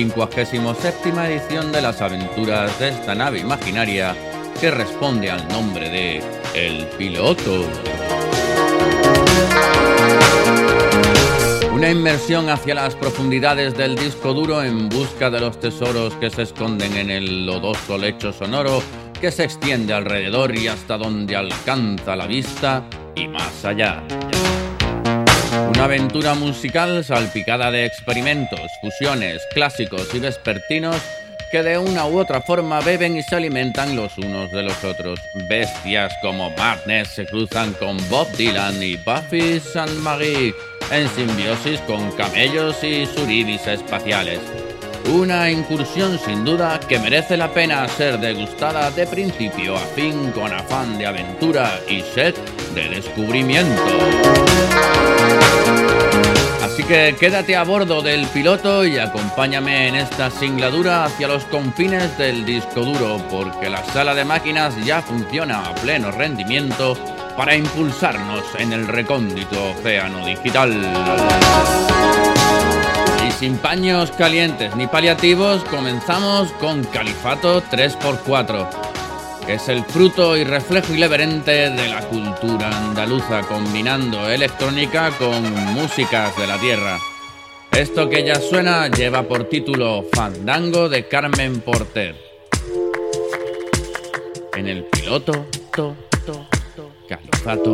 57 0.00 1.10
edición 1.26 1.72
de 1.72 1.82
las 1.82 2.00
aventuras 2.00 2.78
de 2.78 2.88
esta 2.88 3.14
nave 3.14 3.40
imaginaria 3.40 4.16
que 4.58 4.70
responde 4.70 5.30
al 5.30 5.46
nombre 5.48 5.90
de 5.90 6.22
El 6.54 6.86
Piloto. 6.96 7.66
Una 11.74 11.90
inmersión 11.90 12.48
hacia 12.48 12.74
las 12.74 12.94
profundidades 12.94 13.76
del 13.76 13.94
disco 13.94 14.32
duro 14.32 14.62
en 14.62 14.88
busca 14.88 15.28
de 15.28 15.40
los 15.40 15.60
tesoros 15.60 16.14
que 16.14 16.30
se 16.30 16.42
esconden 16.42 16.96
en 16.96 17.10
el 17.10 17.44
lodoso 17.44 17.98
lecho 17.98 18.32
sonoro 18.32 18.82
que 19.20 19.30
se 19.30 19.44
extiende 19.44 19.92
alrededor 19.92 20.56
y 20.56 20.68
hasta 20.68 20.96
donde 20.96 21.36
alcanza 21.36 22.16
la 22.16 22.26
vista 22.26 22.88
y 23.14 23.28
más 23.28 23.66
allá. 23.66 24.02
Una 25.80 25.86
aventura 25.86 26.34
musical 26.34 27.02
salpicada 27.02 27.70
de 27.70 27.86
experimentos, 27.86 28.70
fusiones, 28.82 29.40
clásicos 29.54 30.14
y 30.14 30.18
vespertinos 30.18 31.00
que 31.50 31.62
de 31.62 31.78
una 31.78 32.04
u 32.04 32.18
otra 32.18 32.42
forma 32.42 32.82
beben 32.82 33.16
y 33.16 33.22
se 33.22 33.36
alimentan 33.36 33.96
los 33.96 34.18
unos 34.18 34.50
de 34.50 34.62
los 34.62 34.84
otros. 34.84 35.18
Bestias 35.48 36.12
como 36.20 36.50
Madness 36.50 37.08
se 37.08 37.24
cruzan 37.24 37.72
con 37.72 37.96
Bob 38.10 38.30
Dylan 38.36 38.82
y 38.82 38.96
Buffy 38.96 39.56
St. 39.56 39.94
Marie 40.02 40.54
en 40.90 41.08
simbiosis 41.08 41.80
con 41.86 42.12
camellos 42.12 42.84
y 42.84 43.06
suribis 43.06 43.66
espaciales. 43.66 44.40
Una 45.08 45.50
incursión 45.50 46.18
sin 46.18 46.44
duda 46.44 46.78
que 46.80 46.98
merece 46.98 47.36
la 47.36 47.52
pena 47.52 47.88
ser 47.88 48.18
degustada 48.18 48.90
de 48.90 49.06
principio 49.06 49.76
a 49.76 49.80
fin 49.80 50.30
con 50.32 50.52
afán 50.52 50.98
de 50.98 51.06
aventura 51.06 51.80
y 51.88 52.00
sed 52.00 52.34
de 52.74 52.88
descubrimiento. 52.88 53.82
Así 56.62 56.84
que 56.84 57.16
quédate 57.18 57.56
a 57.56 57.64
bordo 57.64 58.02
del 58.02 58.26
piloto 58.26 58.84
y 58.84 58.98
acompáñame 58.98 59.88
en 59.88 59.96
esta 59.96 60.30
singladura 60.30 61.04
hacia 61.04 61.26
los 61.28 61.44
confines 61.44 62.16
del 62.16 62.44
disco 62.44 62.82
duro, 62.82 63.18
porque 63.28 63.68
la 63.68 63.84
sala 63.84 64.14
de 64.14 64.24
máquinas 64.24 64.74
ya 64.84 65.02
funciona 65.02 65.66
a 65.66 65.74
pleno 65.74 66.10
rendimiento 66.12 66.96
para 67.36 67.54
impulsarnos 67.54 68.44
en 68.58 68.72
el 68.72 68.86
recóndito 68.86 69.70
océano 69.70 70.24
digital. 70.24 70.70
Sin 73.38 73.56
paños 73.56 74.10
calientes 74.12 74.76
ni 74.76 74.86
paliativos, 74.86 75.64
comenzamos 75.64 76.52
con 76.52 76.84
Califato 76.84 77.62
3x4 77.62 78.90
es 79.54 79.68
el 79.68 79.84
fruto 79.84 80.36
y 80.36 80.44
reflejo 80.44 80.94
irreverente 80.94 81.70
de 81.70 81.88
la 81.88 82.02
cultura 82.02 82.70
andaluza, 82.70 83.40
combinando 83.42 84.30
electrónica 84.30 85.10
con 85.18 85.42
músicas 85.74 86.36
de 86.36 86.46
la 86.46 86.56
tierra. 86.58 87.00
Esto 87.72 88.08
que 88.08 88.24
ya 88.24 88.36
suena 88.36 88.88
lleva 88.88 89.24
por 89.24 89.48
título 89.48 90.04
Fandango 90.12 90.88
de 90.88 91.08
Carmen 91.08 91.60
Porter. 91.62 92.14
En 94.56 94.68
el 94.68 94.84
piloto, 94.84 95.46
to, 95.74 95.96
to, 96.24 96.46
to, 96.76 96.92
califato, 97.08 97.72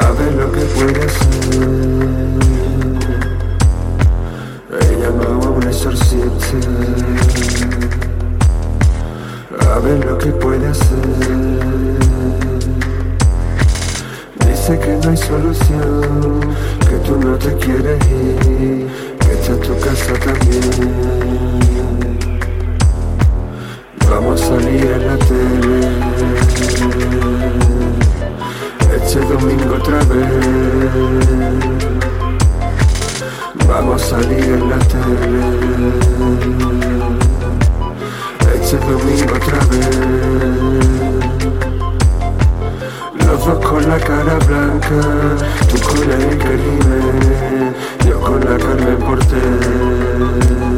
a 0.00 0.12
ver 0.12 0.32
lo 0.34 0.52
que 0.52 0.60
puede 0.60 1.08
ser. 1.08 1.58
Ella 4.90 5.10
me 5.10 5.24
a 5.24 5.48
un 5.50 5.62
exorcista, 5.64 6.70
a 9.74 9.78
ver 9.80 10.04
lo 10.04 10.18
que 10.18 10.30
puede 10.32 10.68
hacer. 10.68 10.98
Dice 14.46 14.78
que 14.78 14.96
no 15.02 15.10
hay 15.10 15.16
solución, 15.16 16.40
que 16.88 16.96
tú 16.98 17.18
no 17.18 17.36
te 17.36 17.56
quieres 17.56 17.98
ir, 18.06 18.86
que 19.18 19.32
está 19.32 19.56
tu 19.56 19.78
casa 19.80 20.12
también. 20.24 21.67
Vamos 24.10 24.40
a 24.40 24.46
salir 24.46 24.92
a 24.92 24.98
la 24.98 25.16
tele. 25.18 25.80
Este 28.94 29.20
domingo 29.20 29.74
otra 29.74 29.98
vez. 29.98 30.28
Vamos 33.68 34.02
a 34.02 34.06
salir 34.06 34.54
a 34.54 34.58
la 34.64 34.78
tele. 34.78 35.40
Este 38.54 38.76
domingo 38.78 39.34
otra 39.34 39.58
vez. 39.70 39.88
Los 43.26 43.44
dos 43.44 43.58
con 43.66 43.88
la 43.88 43.98
cara 43.98 44.38
blanca, 44.46 45.00
tú 45.68 45.76
con 45.86 46.10
el 46.10 46.38
caribe, 46.38 46.98
yo 48.06 48.20
con 48.20 48.40
la 48.40 48.56
carne 48.56 48.96
por 48.96 49.18
portera. 49.18 50.77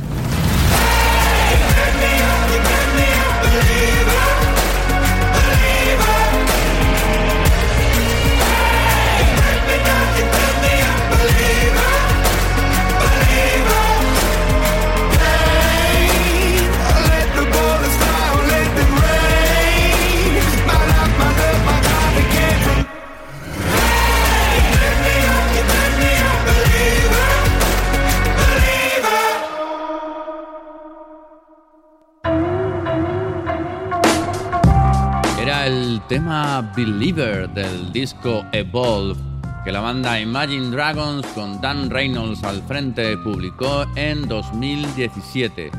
tema 36.11 36.73
Believer 36.75 37.49
del 37.51 37.93
disco 37.93 38.45
Evolve, 38.51 39.17
que 39.63 39.71
la 39.71 39.79
banda 39.79 40.19
Imagine 40.19 40.69
Dragons 40.69 41.25
con 41.27 41.61
Dan 41.61 41.89
Reynolds 41.89 42.43
al 42.43 42.61
frente 42.63 43.15
publicó 43.15 43.85
en 43.95 44.27
2017. 44.27 45.71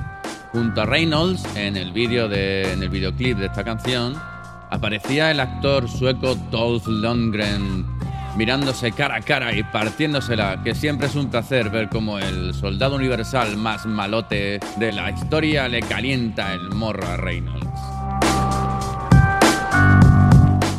Junto 0.52 0.80
a 0.80 0.86
Reynolds, 0.86 1.44
en 1.54 1.76
el, 1.76 1.92
video 1.92 2.30
de, 2.30 2.72
en 2.72 2.82
el 2.82 2.88
videoclip 2.88 3.36
de 3.36 3.46
esta 3.46 3.62
canción, 3.62 4.14
aparecía 4.70 5.30
el 5.30 5.38
actor 5.38 5.86
sueco 5.86 6.34
Dolph 6.50 6.86
Lundgren 6.86 7.84
mirándose 8.34 8.90
cara 8.92 9.16
a 9.16 9.20
cara 9.20 9.54
y 9.54 9.62
partiéndosela, 9.62 10.62
que 10.64 10.74
siempre 10.74 11.08
es 11.08 11.14
un 11.14 11.28
placer 11.28 11.68
ver 11.68 11.90
cómo 11.90 12.18
el 12.18 12.54
soldado 12.54 12.96
universal 12.96 13.58
más 13.58 13.84
malote 13.84 14.60
de 14.78 14.92
la 14.92 15.10
historia 15.10 15.68
le 15.68 15.80
calienta 15.80 16.54
el 16.54 16.70
morro 16.70 17.06
a 17.06 17.18
Reynolds. 17.18 17.71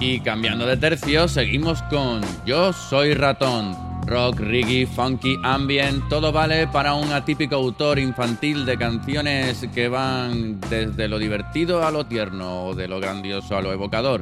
Y 0.06 0.20
cambiando 0.20 0.66
de 0.66 0.76
tercio, 0.76 1.30
seguimos 1.30 1.82
con 1.84 2.20
Yo 2.46 2.74
Soy 2.74 3.14
Ratón. 3.14 3.74
Rock, 4.06 4.38
reggae, 4.42 4.86
funky, 4.86 5.38
ambient, 5.44 6.10
todo 6.10 6.34
vale 6.34 6.68
para 6.68 6.94
un 6.94 7.14
atípico 7.14 7.56
autor 7.56 8.00
infantil 8.00 8.66
de 8.66 8.78
canciones 8.78 9.66
que 9.74 9.88
van 9.88 10.60
desde 10.70 11.08
lo 11.08 11.18
divertido 11.20 11.88
a 11.88 11.92
lo 11.92 12.06
tierno 12.06 12.66
o 12.66 12.76
de 12.76 12.90
lo 12.90 13.00
grandioso 13.00 13.56
a 13.56 13.62
lo 13.62 13.72
evocador. 13.72 14.20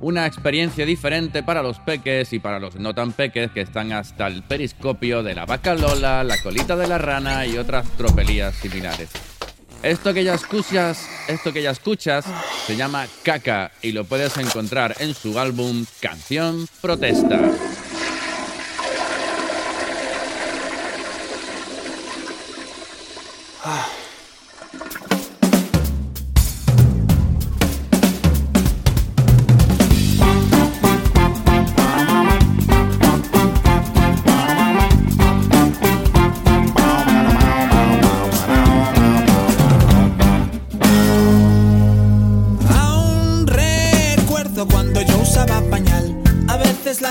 Una 0.00 0.24
experiencia 0.24 0.86
diferente 0.86 1.42
para 1.42 1.62
los 1.62 1.78
peques 1.78 2.32
y 2.32 2.38
para 2.38 2.58
los 2.58 2.76
no 2.76 2.94
tan 2.94 3.12
peques 3.12 3.50
que 3.50 3.60
están 3.60 3.92
hasta 3.92 4.28
el 4.28 4.42
periscopio 4.42 5.22
de 5.22 5.34
la 5.34 5.44
vaca 5.44 5.74
Lola, 5.74 6.24
la 6.24 6.40
colita 6.42 6.74
de 6.74 6.88
la 6.88 6.96
rana 6.96 7.44
y 7.44 7.58
otras 7.58 7.86
tropelías 7.98 8.54
similares. 8.54 9.10
Esto 9.82 10.12
que 10.12 10.24
ya 10.24 10.34
escuchas, 10.34 11.08
esto 11.28 11.52
que 11.52 11.62
ya 11.62 11.70
escuchas 11.70 12.24
se 12.66 12.76
llama 12.76 13.06
Caca 13.22 13.70
y 13.80 13.92
lo 13.92 14.04
puedes 14.04 14.36
encontrar 14.36 14.96
en 14.98 15.14
su 15.14 15.38
álbum 15.38 15.86
Canción 16.00 16.66
Protesta. 16.80 17.38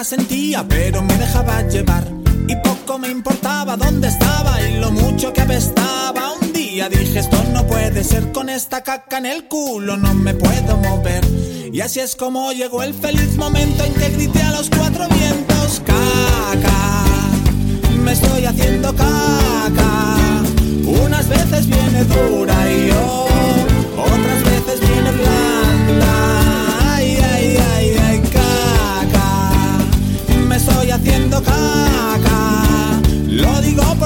Sentía, 0.08 0.66
pero 0.66 1.02
me 1.02 1.18
dejaba 1.18 1.62
llevar. 1.64 2.08
Y 2.48 2.56
poco 2.58 2.98
me 2.98 3.10
importaba 3.10 3.76
dónde 3.76 4.08
estaba 4.08 4.62
y 4.62 4.80
lo 4.80 4.90
mucho 4.90 5.34
que 5.34 5.42
apestaba. 5.42 6.32
Un 6.42 6.54
día 6.54 6.88
dije, 6.88 7.20
esto 7.20 7.44
no 7.52 7.68
puede 7.68 8.06
ser, 8.06 8.32
con 8.32 8.48
esta 8.48 8.84
caca 8.84 9.18
en 9.18 9.26
el 9.26 9.50
culo 9.50 9.98
no 9.98 10.14
me 10.14 10.34
puedo 10.34 10.78
mover. 10.78 11.26
Y 11.74 11.82
así 11.82 12.00
es 12.00 12.16
como 12.16 12.54
llegó 12.54 12.84
el 12.84 12.94
feliz 12.94 13.36
momento 13.36 13.84
en 13.84 13.94
que 13.96 14.10
grité 14.12 14.42
a 14.44 14.52
los 14.52 14.70
cuatro 14.70 15.10
vientos, 15.10 15.82
caca, 15.86 17.04
me 18.02 18.14
estoy 18.14 18.46
haciendo 18.46 18.96
caca. 18.96 20.16
Unas 21.04 21.28
veces 21.28 21.68
viene 21.68 22.06
dura 22.06 22.72
y 22.72 22.88
yo, 22.88 23.28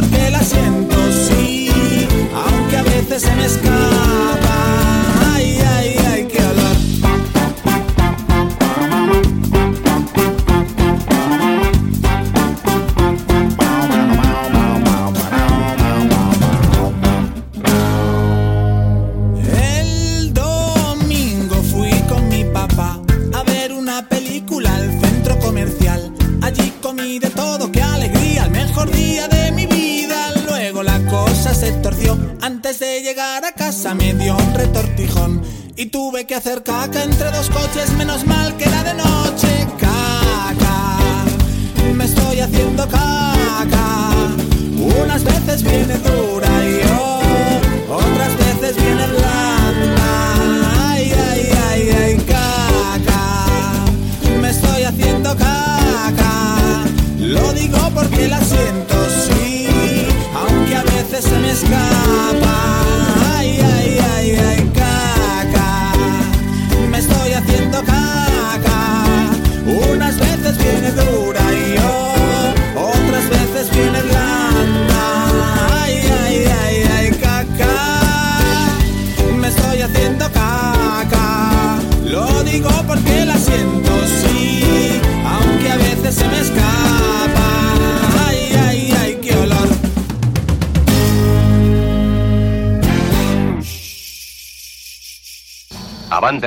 porque 0.02 0.32
la 0.32 0.44
siento, 0.44 0.96
sí, 1.12 1.70
aunque 2.34 2.78
a 2.78 2.84
veces 2.84 3.22
se 3.22 3.36
me 3.36 3.46
escapa. 3.46 4.11
Entre 37.72 37.84
dos 37.84 37.92
coches, 37.92 37.98
menos 37.98 38.26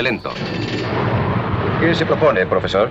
Lento. 0.02 0.32
¿Qué 1.80 1.94
se 1.94 2.06
propone, 2.06 2.46
profesor? 2.46 2.90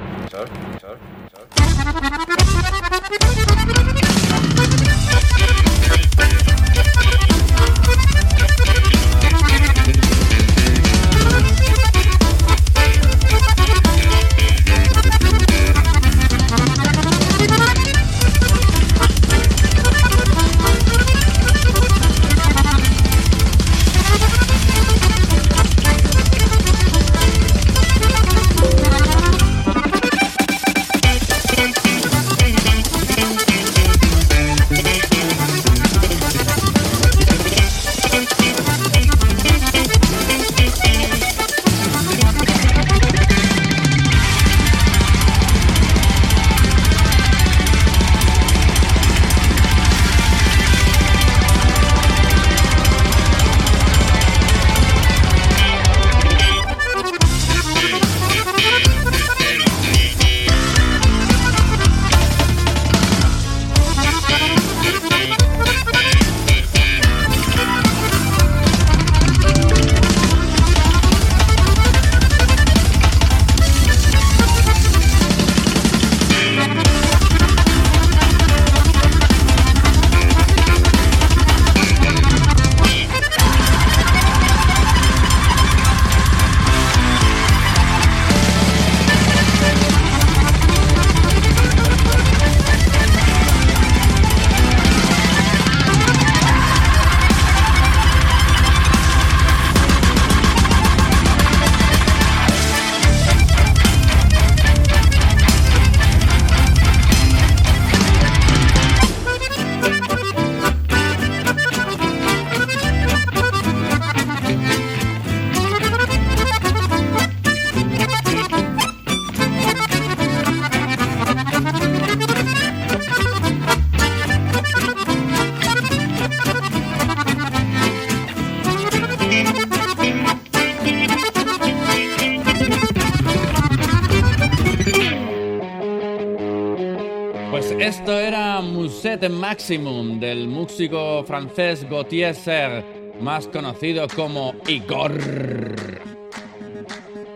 Set 139.14 139.30
Maximum 139.30 140.20
del 140.20 140.48
músico 140.48 141.24
francés 141.24 141.88
Gauthier 141.88 142.34
Serre, 142.34 142.84
más 143.22 143.48
conocido 143.48 144.08
como 144.08 144.56
Igor. 144.68 145.14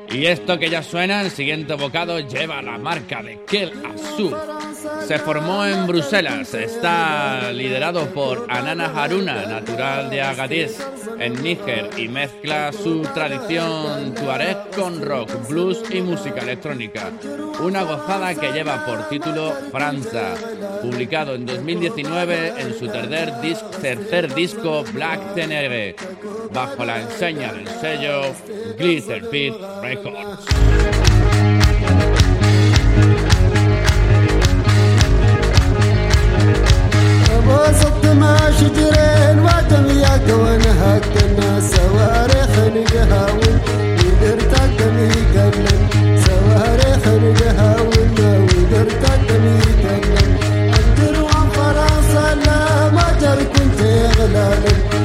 Y 0.10 0.26
esto 0.26 0.58
que 0.58 0.72
ya 0.72 0.82
suena, 0.82 1.22
el 1.22 1.30
siguiente 1.30 1.76
bocado 1.76 2.20
lleva 2.20 2.64
la 2.64 2.80
marca 2.80 3.22
de 3.22 3.40
Kel 3.46 3.72
Azul. 3.86 4.57
Se 5.08 5.18
formó 5.20 5.66
en 5.66 5.88
Bruselas, 5.88 6.54
está 6.54 7.52
liderado 7.52 8.06
por 8.08 8.46
Anana 8.50 8.92
Haruna, 8.96 9.46
natural 9.46 10.10
de 10.10 10.22
Agadez, 10.22 10.78
en 11.20 11.42
Níger, 11.42 11.90
y 11.98 12.08
mezcla 12.08 12.72
su 12.72 13.02
tradición 13.02 14.14
tuareg 14.14 14.58
con 14.76 15.02
rock, 15.02 15.48
blues 15.48 15.84
y 15.90 16.02
música 16.02 16.42
electrónica. 16.42 17.12
Una 17.62 17.84
gozada 17.84 18.36
que 18.36 18.52
lleva 18.52 18.86
por 18.86 19.08
título 19.10 19.54
Franza, 19.72 20.36
publicado 20.82 21.36
en 21.36 21.46
2019 21.46 22.54
en 22.58 22.78
su 22.78 22.88
tercer, 22.88 24.34
disco 24.36 24.84
Black 24.94 25.34
Tenere, 25.34 25.96
bajo 26.52 26.86
la 26.86 27.02
enseña 27.02 27.54
del 27.54 27.68
sello 27.68 28.22
Glitter 28.78 29.24
Records. 29.82 31.07
وسط 37.50 38.06
ما 38.06 38.38
شجرين 38.60 39.40
وادم 39.40 40.00
ياك 40.00 40.28
ونهاك 40.30 41.04
الناس 41.26 41.64
سواري 41.72 42.42
خنقها 42.54 43.26
ودر 43.34 44.40
تقدم 44.52 44.98
صواريخ 45.12 45.82
سواري 46.26 46.92
خنقها 47.06 47.76
ودر 47.82 48.88
تقدم 49.02 49.46
يقلن 49.60 50.30
الدروع 50.80 51.32
فرنسا 51.56 52.36
لا 52.46 52.92
مجر 52.92 53.44
كنت 53.56 53.82
غلالن 54.20 54.97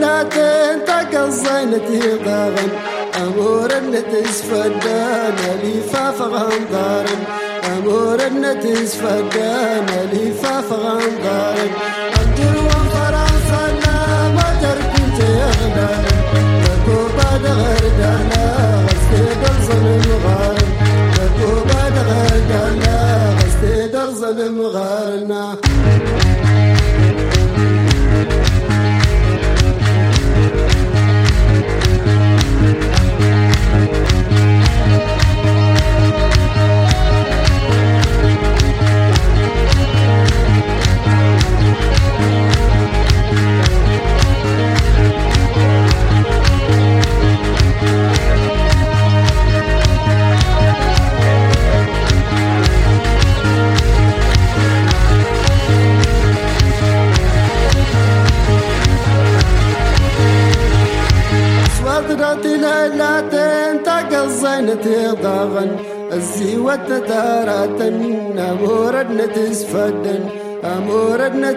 ناتين 0.00 0.84
تقزينتي 0.84 2.00
ضاغن 2.24 2.68
أمور 3.22 3.72
أن 3.78 4.02
تسفدان 4.12 5.36
لفاف 5.64 6.20
غنضارن 6.22 7.22
أمور 7.78 8.26
أن 8.26 8.60
تسفدان 8.60 9.86
لفاف 10.12 10.72
غنضارن 10.72 11.70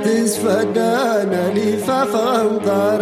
is 0.05 0.37
fadana 0.37 1.53
li 1.55 1.77
fa 1.85 2.05
fanta 2.13 2.94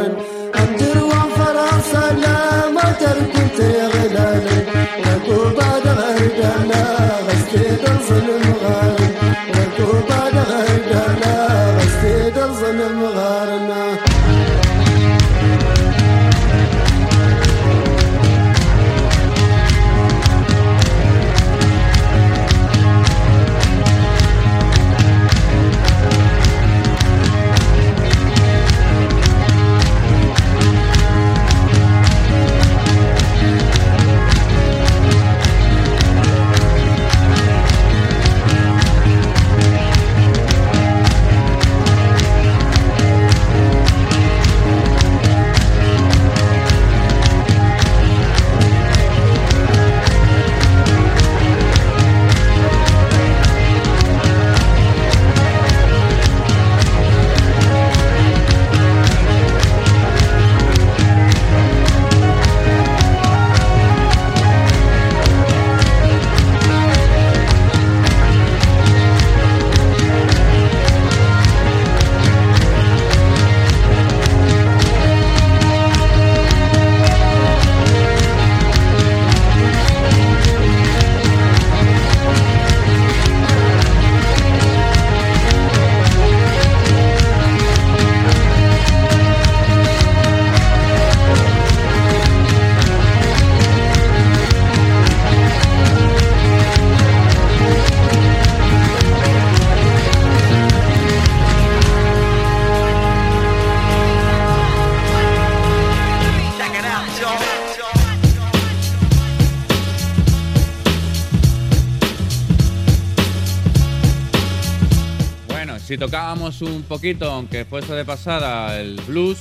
tocábamos 116.04 116.62
un 116.62 116.84
poquito, 116.84 117.32
aunque 117.32 117.64
fuese 117.64 117.94
de 117.94 118.04
pasada, 118.04 118.78
el 118.78 119.00
blues, 119.08 119.38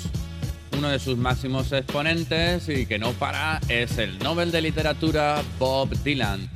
uno 0.78 0.90
de 0.90 1.00
sus 1.00 1.18
máximos 1.18 1.72
exponentes 1.72 2.68
y 2.68 2.86
que 2.86 3.00
no 3.00 3.10
para 3.14 3.60
es 3.68 3.98
el 3.98 4.16
Nobel 4.20 4.52
de 4.52 4.62
Literatura 4.62 5.42
Bob 5.58 5.88
Dylan, 6.04 6.48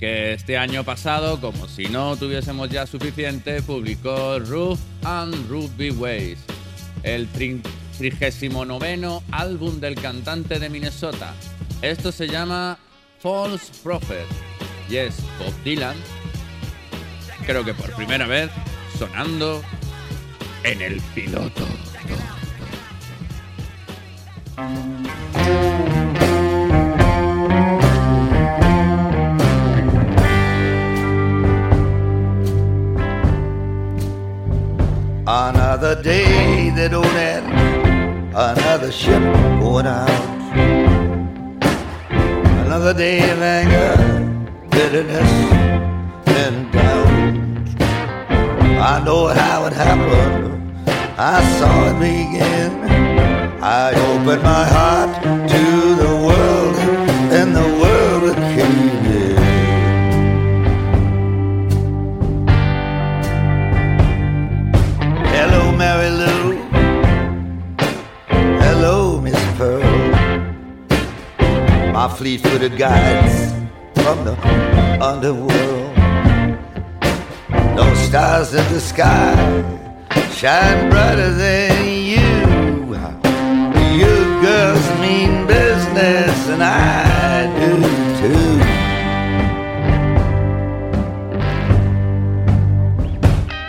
que 0.00 0.32
este 0.32 0.58
año 0.58 0.82
pasado, 0.82 1.40
como 1.40 1.68
si 1.68 1.84
no 1.84 2.16
tuviésemos 2.16 2.70
ya 2.70 2.88
suficiente, 2.88 3.62
publicó 3.62 4.40
Roof 4.40 4.80
and 5.04 5.48
Ruby 5.48 5.92
Ways, 5.92 6.40
el 7.04 7.28
39 7.28 9.20
álbum 9.30 9.78
del 9.78 9.94
cantante 9.94 10.58
de 10.58 10.70
Minnesota. 10.70 11.34
Esto 11.82 12.10
se 12.10 12.26
llama 12.26 12.80
False 13.20 13.70
Prophet 13.84 14.26
y 14.90 14.96
es 14.96 15.14
Bob 15.38 15.54
Dylan, 15.62 15.94
creo 17.46 17.64
que 17.64 17.74
por 17.74 17.94
primera 17.94 18.26
vez 18.26 18.50
sonando 19.02 19.62
en 20.62 20.80
el 20.80 21.00
piloto. 21.14 21.64
Another 35.26 36.00
day 36.02 36.70
that 36.76 36.90
don't 36.92 37.04
end, 37.16 37.46
another 38.34 38.92
ship 38.92 39.20
going 39.60 39.86
out. 39.86 40.10
Another 42.66 42.94
day 42.94 43.18
of 43.32 43.42
anger, 43.42 43.96
bitterness, 44.70 45.32
and 46.26 46.70
doubt. 46.72 47.41
I 48.84 48.98
know 49.04 49.28
how 49.28 49.66
it 49.66 49.72
happened, 49.72 50.76
I 51.16 51.40
saw 51.56 51.90
it 51.90 52.00
begin. 52.00 52.72
I 53.62 53.92
opened 53.94 54.42
my 54.42 54.64
heart 54.66 55.22
to 55.22 55.94
the 56.02 56.12
world, 56.26 56.76
and 57.38 57.54
the 57.54 57.68
world 57.80 58.36
came 58.56 58.88
in. 59.06 59.36
Hello, 65.26 65.70
Mary 65.76 66.10
Lou. 66.10 66.42
Hello, 68.58 69.20
Miss 69.20 69.40
Pearl. 69.56 69.80
My 71.92 72.08
fleet-footed 72.08 72.76
guides 72.76 73.52
from 74.02 74.24
the 74.24 74.34
underworld. 75.00 75.91
No 77.74 77.94
stars 77.94 78.52
in 78.54 78.66
the 78.72 78.80
sky 78.80 79.34
shine 80.30 80.90
brighter 80.90 81.30
than 81.30 81.86
you. 82.12 82.32
You 83.98 84.14
girls 84.42 84.86
mean 85.00 85.46
business, 85.46 86.48
and 86.48 86.62
I 86.62 87.46
do 87.60 87.72
too. 88.20 88.58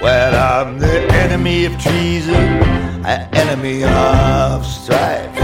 Well, 0.01 0.33
I'm 0.35 0.79
the 0.79 0.97
enemy 1.23 1.65
of 1.65 1.77
treason, 1.79 2.45
an 3.05 3.29
enemy 3.33 3.83
of 3.85 4.65
strife. 4.65 5.37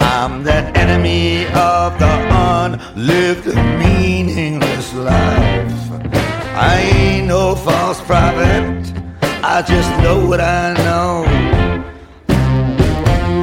I'm 0.00 0.44
the 0.44 0.60
enemy 0.76 1.46
of 1.46 1.98
the 1.98 2.12
unlived, 2.30 3.46
meaningless 3.80 4.94
life. 4.94 5.77
I 6.60 6.80
ain't 6.80 7.28
no 7.28 7.54
false 7.54 8.00
prophet, 8.00 8.92
I 9.44 9.62
just 9.62 9.90
know 10.02 10.26
what 10.26 10.40
I 10.40 10.74
know. 10.86 11.24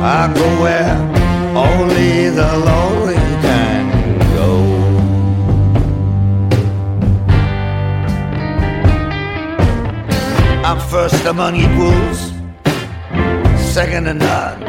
I 0.03 0.33
go 0.35 0.47
where 0.61 0.97
only 1.55 2.29
the 2.29 2.57
lonely 2.69 3.15
can 3.45 3.83
go. 4.35 4.49
I'm 10.67 10.79
first 10.89 11.23
among 11.23 11.55
equals, 11.55 12.19
second 13.73 14.03
to 14.05 14.13
none, 14.13 14.59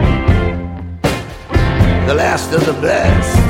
the 2.06 2.14
last 2.14 2.52
of 2.52 2.64
the 2.64 2.74
best. 2.74 3.42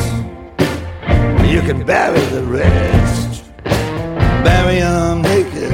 You 1.52 1.60
can 1.60 1.84
bury 1.84 2.24
the 2.36 2.44
rest, 2.44 3.25
bury 4.46 4.78
'em 4.80 5.22
naked 5.22 5.72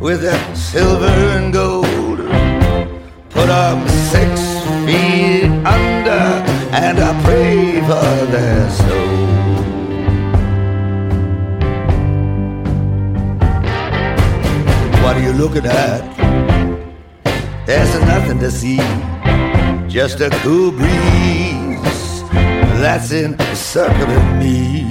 with 0.00 0.20
that 0.26 0.44
silver 0.70 1.16
and 1.36 1.48
gold. 1.52 2.20
Put 3.34 3.48
'em 3.62 3.78
six 4.12 4.30
feet 4.86 5.50
under, 5.78 6.24
and 6.84 6.96
I 7.08 7.10
pray 7.26 7.58
for 7.88 8.12
their 8.34 8.62
soul. 8.80 9.18
What 15.02 15.12
are 15.18 15.24
you 15.28 15.34
looking 15.42 15.66
at? 15.86 16.02
There's 17.66 17.94
nothing 18.12 18.38
to 18.44 18.50
see, 18.60 18.80
just 19.96 20.16
a 20.28 20.30
cool 20.42 20.70
breeze 20.80 22.12
that's 22.82 23.10
encircling 23.12 24.28
me. 24.42 24.90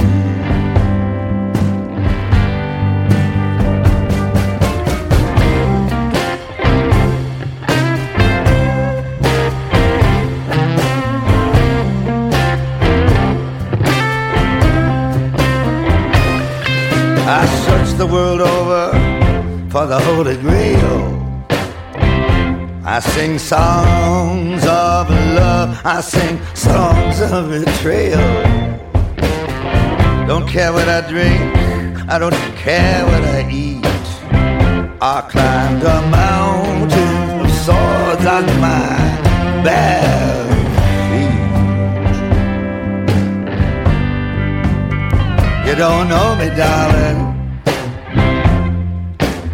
The 18.01 18.07
world 18.07 18.41
over 18.41 18.85
for 19.69 19.85
the 19.85 19.99
Holy 19.99 20.35
Grail. 20.37 21.01
I 22.83 22.99
sing 22.99 23.37
songs 23.37 24.63
of 24.65 25.07
love, 25.39 25.79
I 25.85 26.01
sing 26.01 26.35
songs 26.55 27.21
of 27.21 27.51
betrayal. 27.51 28.27
Don't 30.25 30.47
care 30.49 30.73
what 30.73 30.89
I 30.89 31.01
drink, 31.13 31.41
I 32.09 32.17
don't 32.17 32.41
care 32.65 33.05
what 33.05 33.23
I 33.37 33.47
eat. 33.51 33.85
I 34.99 35.21
climbed 35.33 35.83
a 35.83 36.01
mountain 36.21 37.41
of 37.45 37.51
swords 37.65 38.25
on 38.25 38.45
my 38.65 38.97
bare 39.65 40.47
feet. 41.09 41.41
You 45.67 45.75
don't 45.75 46.09
know 46.09 46.35
me, 46.39 46.47
darling. 46.57 47.20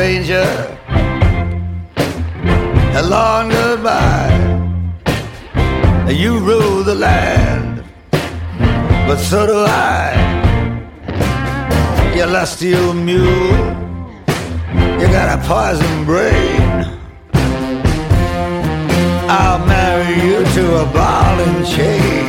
stranger. 0.00 0.50
A 3.00 3.02
long 3.02 3.50
goodbye. 3.50 4.38
You 6.08 6.38
rule 6.38 6.82
the 6.82 6.94
land, 6.94 7.84
but 9.06 9.18
so 9.18 9.46
do 9.46 9.58
I. 9.58 10.06
You 12.16 12.24
lusty 12.24 12.74
old 12.74 12.96
mule, 12.96 13.60
you 15.00 15.06
got 15.18 15.28
a 15.36 15.38
poison 15.46 15.96
brain. 16.06 16.68
I'll 19.28 19.62
marry 19.66 20.14
you 20.26 20.38
to 20.56 20.64
a 20.84 20.86
ball 20.96 21.36
and 21.46 21.66
chain. 21.74 22.26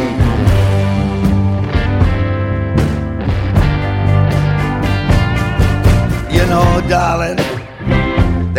You 6.35 6.45
know, 6.51 6.69
darling, 6.89 7.39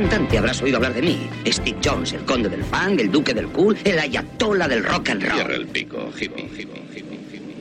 cantante, 0.00 0.36
habrás 0.36 0.60
oído 0.60 0.76
hablar 0.76 0.92
de 0.92 1.00
mí. 1.00 1.30
Steve 1.46 1.78
Jones, 1.82 2.12
el 2.12 2.20
conde 2.26 2.50
del 2.50 2.62
funk, 2.64 3.00
el 3.00 3.10
duque 3.10 3.32
del 3.32 3.46
cool, 3.48 3.78
el 3.82 3.98
ayatola 3.98 4.68
del 4.68 4.84
rock 4.84 5.08
and 5.08 5.22
roll. 5.22 5.34
Cierra 5.36 5.54
el 5.54 5.66
pico, 5.68 6.12
hippie, 6.14 6.44
hippie, 6.44 6.84
hippie, 6.94 7.18
hippie. 7.32 7.56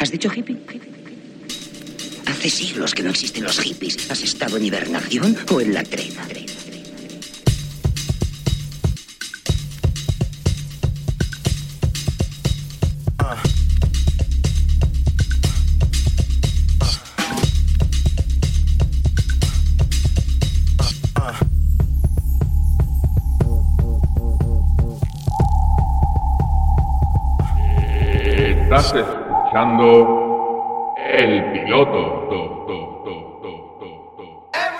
¿Has 0.00 0.10
dicho 0.10 0.28
hippie? 0.34 0.56
Hace 2.26 2.50
siglos 2.50 2.94
que 2.94 3.04
no 3.04 3.10
existen 3.10 3.44
los 3.44 3.60
hippies. 3.60 4.10
¿Has 4.10 4.22
estado 4.22 4.56
en 4.56 4.64
hibernación 4.64 5.36
o 5.52 5.60
en 5.60 5.72
la 5.72 5.84
trena? 5.84 6.26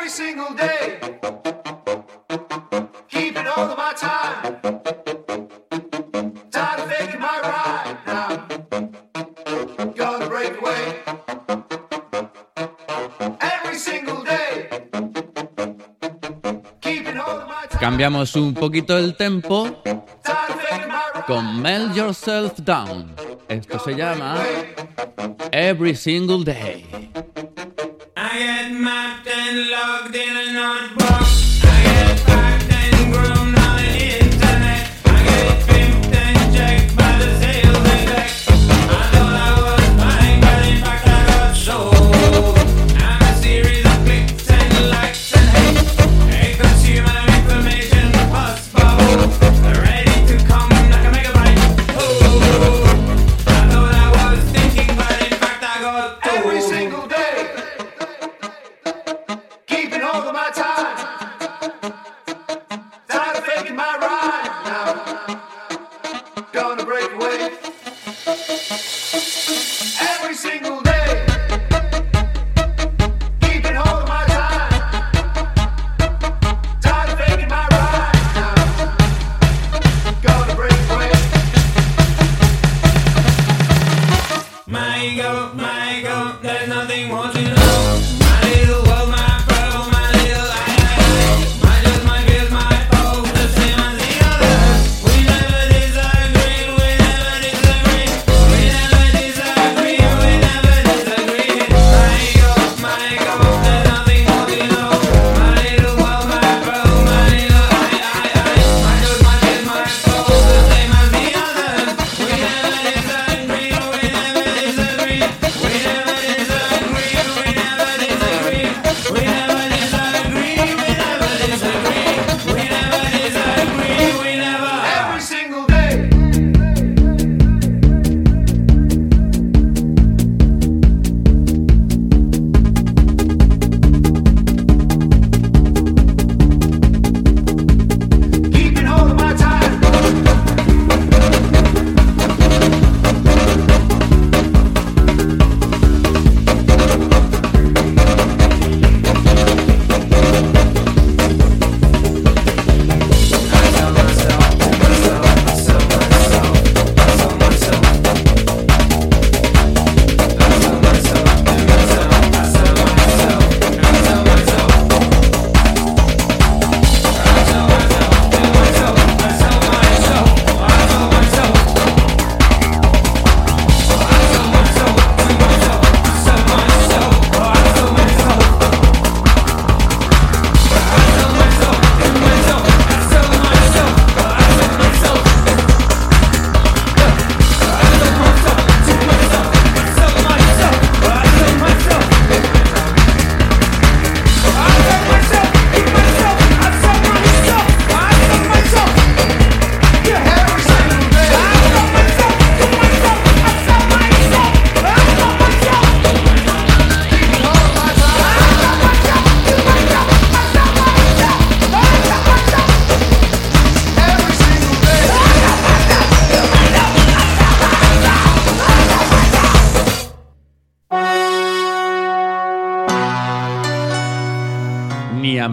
Every 0.09 0.25
single 0.25 0.55
day, 0.55 0.99
keeping 3.11 3.47
all 3.47 3.69
of 3.69 3.77
my 3.77 3.93
time. 3.93 4.57
Tired 6.51 6.81
of 6.81 6.89
faking 6.89 7.21
my 7.21 7.37
ride 7.45 7.99
now. 8.07 8.49
Gonna 9.95 10.27
break 10.27 10.57
away. 10.63 11.03
Every 13.39 13.77
single 13.77 14.25
day, 14.25 14.71
keeping 16.81 17.19
all 17.19 17.43
of 17.43 17.47
my 17.47 17.67
time. 17.69 17.79
Cambiamos 17.79 18.35
un 18.37 18.55
poquito 18.55 18.97
el 18.97 19.15
tempo 19.15 19.83
con 21.27 21.61
Melt 21.61 21.95
Yourself 21.95 22.59
Down. 22.65 23.15
Esto 23.47 23.79
se 23.79 23.95
llama 23.95 24.39
Every 25.53 25.95
Single 25.95 26.45
Day. 26.45 26.78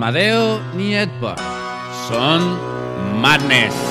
Amadeo 0.05 0.59
ni 0.77 0.93
Edward. 0.93 1.41
Son 2.07 2.41
Madness. 3.19 3.84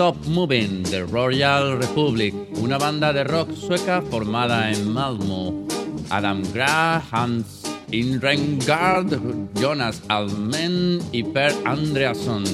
Stop 0.00 0.24
Moving 0.28 0.82
de 0.84 1.02
Royal 1.02 1.76
Republic, 1.76 2.34
una 2.54 2.78
banda 2.78 3.12
de 3.12 3.22
rock 3.22 3.52
sueca 3.54 4.00
formada 4.00 4.72
en 4.72 4.90
Malmö. 4.90 5.66
Adam 6.08 6.42
Grah, 6.54 7.02
Hans 7.10 7.64
Inrengard, 7.90 9.20
Jonas 9.60 10.00
Almen 10.08 11.00
y 11.12 11.22
Per 11.22 11.52
Andreasson. 11.66 12.44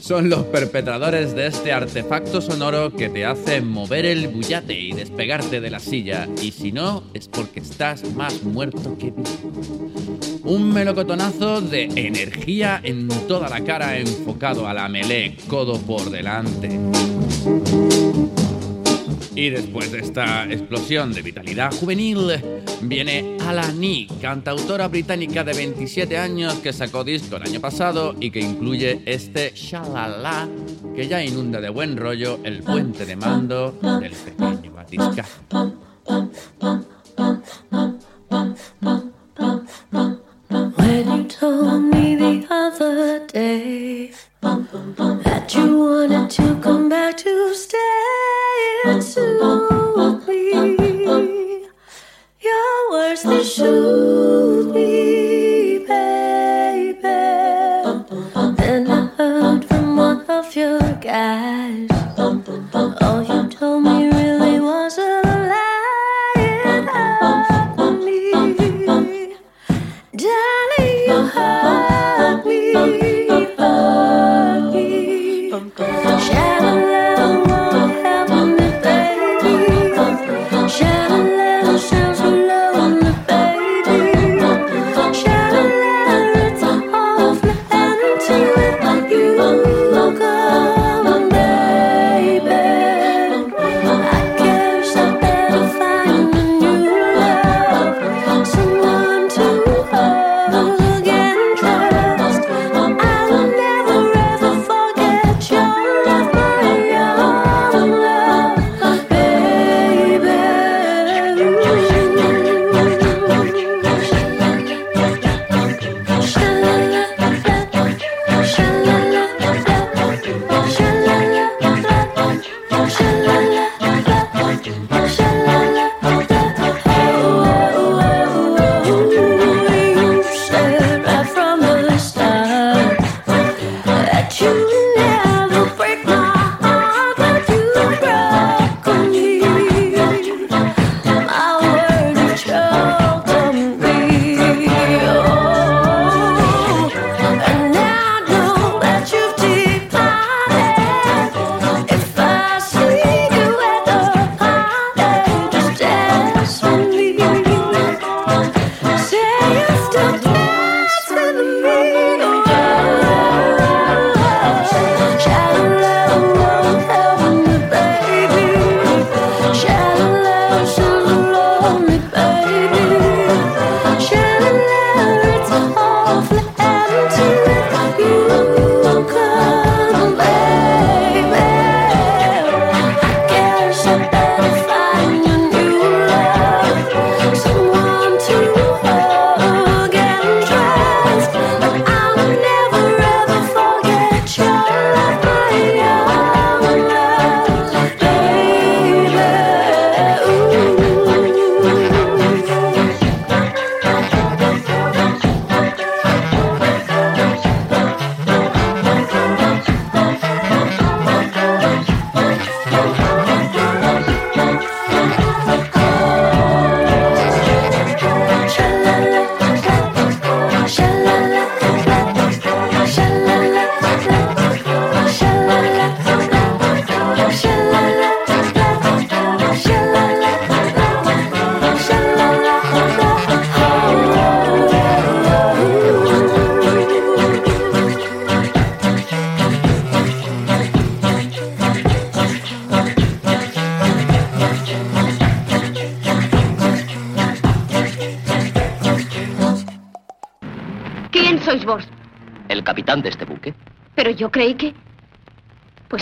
Son 0.00 0.28
los 0.28 0.42
perpetradores 0.46 1.36
de 1.36 1.46
este 1.46 1.70
artefacto 1.70 2.40
sonoro 2.40 2.92
que 2.92 3.08
te 3.08 3.24
hace 3.24 3.60
mover 3.60 4.04
el 4.04 4.26
bullate 4.26 4.74
y 4.74 4.90
despegarte 4.90 5.60
de 5.60 5.70
la 5.70 5.78
silla. 5.78 6.28
Y 6.42 6.50
si 6.50 6.72
no, 6.72 7.04
es 7.14 7.28
porque 7.28 7.60
estás 7.60 8.02
más 8.14 8.42
muerto 8.42 8.98
que 8.98 9.12
vivo. 9.12 9.22
Un 10.48 10.72
melocotonazo 10.72 11.60
de 11.60 11.84
energía 11.94 12.80
en 12.82 13.06
toda 13.28 13.50
la 13.50 13.62
cara 13.62 13.98
enfocado 13.98 14.66
a 14.66 14.72
la 14.72 14.88
melee, 14.88 15.36
codo 15.46 15.78
por 15.78 16.08
delante. 16.08 16.70
Y 19.34 19.50
después 19.50 19.92
de 19.92 19.98
esta 19.98 20.46
explosión 20.46 21.12
de 21.12 21.20
vitalidad 21.20 21.70
juvenil, 21.70 22.42
viene 22.80 23.36
Alani, 23.46 24.08
cantautora 24.22 24.88
británica 24.88 25.44
de 25.44 25.52
27 25.52 26.16
años 26.16 26.54
que 26.54 26.72
sacó 26.72 27.04
disco 27.04 27.36
el 27.36 27.42
año 27.42 27.60
pasado 27.60 28.14
y 28.18 28.30
que 28.30 28.40
incluye 28.40 29.02
este 29.04 29.52
Shalala, 29.54 30.48
que 30.96 31.06
ya 31.06 31.22
inunda 31.22 31.60
de 31.60 31.68
buen 31.68 31.98
rollo 31.98 32.40
el 32.42 32.62
puente 32.62 33.04
de 33.04 33.16
mando 33.16 33.72
del 34.00 34.12
pequeño 34.12 34.72
batiscafo. 34.72 35.42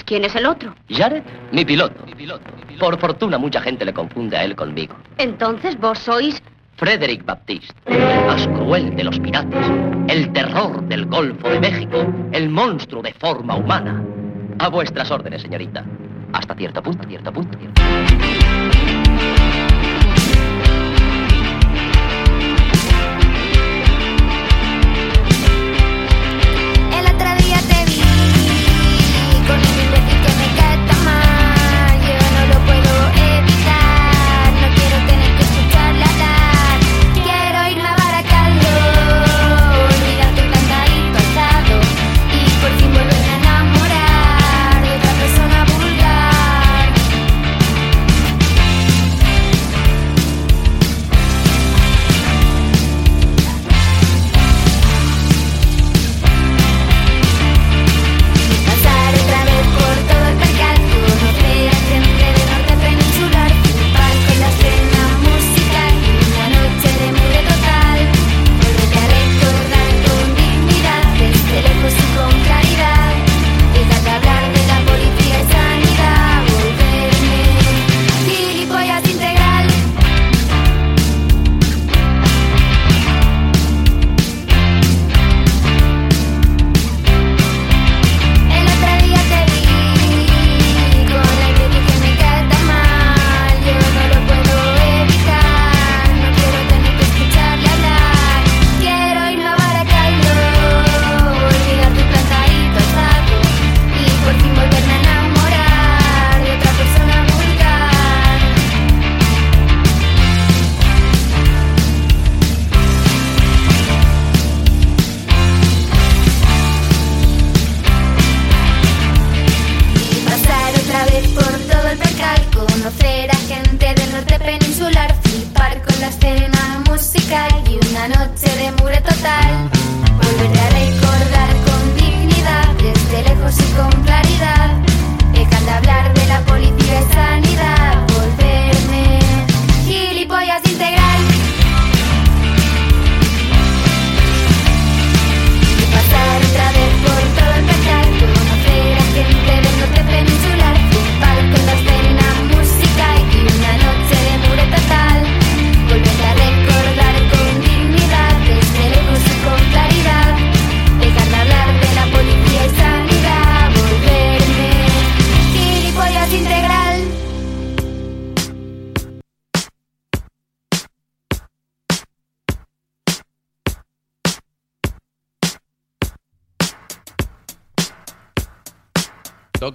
¿Quién 0.07 0.25
es 0.25 0.35
el 0.35 0.47
otro? 0.47 0.75
Jared, 0.89 1.23
mi 1.53 1.65
piloto. 1.65 2.03
Por 2.79 2.99
fortuna 2.99 3.37
mucha 3.37 3.61
gente 3.61 3.85
le 3.85 3.93
confunde 3.93 4.37
a 4.37 4.45
él 4.45 4.57
conmigo. 4.57 4.97
Entonces 5.19 5.79
vos 5.79 5.99
sois... 5.99 6.43
Frederick 6.77 7.25
Baptiste, 7.25 7.75
el 7.87 8.27
más 8.27 8.47
cruel 8.49 8.95
de 8.97 9.05
los 9.05 9.19
piratas, 9.19 9.67
el 10.09 10.31
terror 10.33 10.83
del 10.83 11.07
Golfo 11.07 11.49
de 11.49 11.59
México, 11.59 12.07
el 12.33 12.51
monstruo 12.51 13.03
de 13.03 13.15
forma 13.15 13.57
humana. 13.57 14.03
A 14.59 14.69
vuestras 14.69 15.11
órdenes, 15.11 15.43
señorita. 15.43 15.85
Hasta 16.33 16.55
cierto 16.55 16.83
punto, 16.83 17.09
cierto 17.09 17.33
punto, 17.33 17.59
cierto 17.59 17.83
punto. 17.83 18.95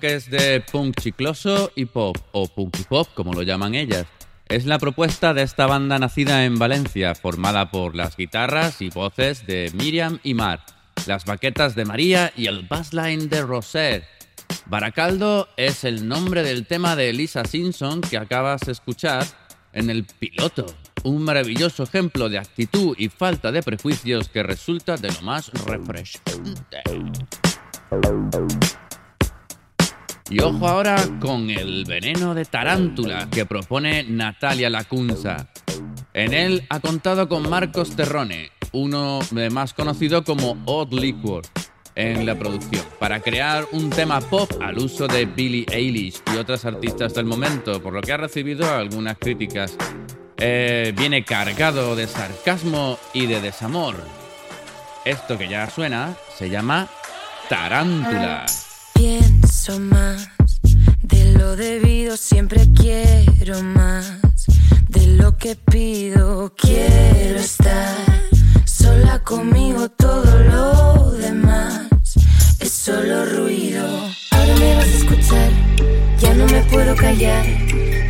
Toques 0.02 0.32
de 0.32 0.62
punk 0.62 1.00
chicloso 1.00 1.72
y 1.76 1.86
pop, 1.86 2.18
o 2.32 2.48
punk 2.48 2.76
y 2.80 2.84
pop, 2.86 3.08
como 3.14 3.34
lo 3.34 3.44
llaman 3.44 3.76
ellas. 3.76 4.08
Es 4.48 4.66
la 4.66 4.80
propuesta 4.80 5.36
de 5.36 5.44
esta 5.44 5.68
banda 5.68 6.00
nacida 6.00 6.44
en 6.44 6.58
Valencia, 6.58 7.14
formada 7.14 7.70
por 7.70 7.96
las 7.96 8.18
guitarras 8.18 8.82
y 8.82 8.90
voces 8.90 9.46
de 9.46 9.70
Miriam 9.76 10.18
y 10.24 10.34
Mar, 10.34 10.66
las 11.06 11.26
baquetas 11.26 11.76
de 11.76 11.86
María 11.86 12.34
y 12.36 12.48
el 12.48 12.64
bassline 12.68 13.30
de 13.30 13.44
Roser. 13.44 14.04
Baracaldo 14.66 15.48
es 15.56 15.84
el 15.84 16.08
nombre 16.08 16.42
del 16.42 16.66
tema 16.66 16.96
de 16.96 17.12
Elisa 17.12 17.46
Simpson 17.46 18.02
que 18.02 18.18
acabas 18.18 18.62
de 18.62 18.72
escuchar 18.72 19.24
en 19.72 19.92
el 19.92 20.06
piloto. 20.06 20.66
Un 21.04 21.22
maravilloso 21.22 21.84
ejemplo 21.84 22.28
de 22.28 22.40
actitud 22.40 22.96
y 22.98 23.10
falta 23.10 23.52
de 23.52 23.62
prejuicios 23.62 24.30
que 24.30 24.42
resulta 24.42 24.98
de 24.98 25.12
lo 25.12 25.22
más 25.22 25.52
refrescante. 25.66 26.82
Y 30.32 30.40
ojo 30.40 30.66
ahora 30.66 30.96
con 31.20 31.50
el 31.50 31.84
veneno 31.84 32.34
de 32.34 32.46
tarántula 32.46 33.30
que 33.30 33.46
propone 33.46 34.04
Natalia 34.04 34.70
Lacunza. 34.70 35.50
En 36.14 36.34
él 36.34 36.66
ha 36.70 36.80
contado 36.80 37.28
con 37.28 37.50
Marcos 37.50 37.98
Terrone, 37.98 38.50
uno 38.72 39.20
más 39.52 39.74
conocido 39.74 40.24
como 40.24 40.58
Odd 40.66 40.94
Liquor, 40.94 41.44
en 41.96 42.26
la 42.26 42.40
producción, 42.40 42.86
para 42.98 43.20
crear 43.20 43.66
un 43.74 43.90
tema 43.90 44.22
pop 44.22 44.50
al 44.62 44.78
uso 44.78 45.06
de 45.06 45.26
Billie 45.26 45.66
Eilish 45.70 46.22
y 46.34 46.38
otras 46.38 46.64
artistas 46.64 47.14
del 47.14 47.26
momento, 47.26 47.82
por 47.82 47.92
lo 47.92 48.02
que 48.02 48.14
ha 48.14 48.18
recibido 48.18 48.74
algunas 48.74 49.18
críticas. 49.18 49.76
Eh, 50.38 50.94
viene 50.96 51.26
cargado 51.26 51.94
de 51.98 52.08
sarcasmo 52.08 52.98
y 53.14 53.26
de 53.26 53.42
desamor. 53.42 53.96
Esto 55.04 55.38
que 55.38 55.50
ya 55.50 55.70
suena 55.70 56.16
se 56.38 56.50
llama 56.50 56.88
Tarántula. 57.50 58.46
Más 59.80 60.30
de 61.04 61.34
lo 61.34 61.58
debido, 61.58 62.16
siempre 62.16 62.70
quiero 62.74 63.62
más 63.62 64.14
de 64.88 65.08
lo 65.08 65.38
que 65.38 65.56
pido. 65.56 66.54
Quiero 66.56 67.38
estar 67.38 67.96
sola 68.66 69.20
conmigo, 69.20 69.90
todo 69.90 70.40
lo 70.40 71.12
demás 71.12 71.90
es 72.60 72.72
solo 72.72 73.26
ruido. 73.26 73.86
Ahora 74.32 74.56
me 74.56 74.76
vas 74.76 74.88
a 74.88 74.98
escuchar, 74.98 75.52
ya 76.18 76.34
no 76.34 76.46
me 76.48 76.62
puedo 76.64 76.96
callar. 76.96 77.46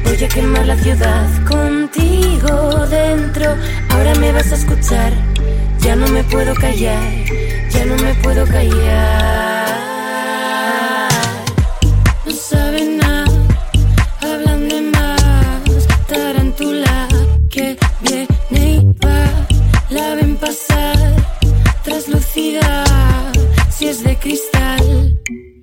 Voy 0.06 0.24
a 0.24 0.28
quemar 0.28 0.66
la 0.68 0.78
ciudad 0.78 1.46
contigo 1.46 2.88
dentro. 2.88 3.56
Ahora 3.90 4.14
me 4.16 4.32
vas 4.32 4.52
a 4.52 4.56
escuchar, 4.56 5.12
ya 5.80 5.96
no 5.96 6.08
me 6.08 6.24
puedo 6.24 6.54
callar, 6.54 7.04
ya 7.72 7.86
no 7.86 7.96
me 7.98 8.14
puedo 8.16 8.46
callar. 8.46 9.61
Si 23.82 23.88
es 23.88 24.04
de 24.04 24.16
cristal, 24.20 25.20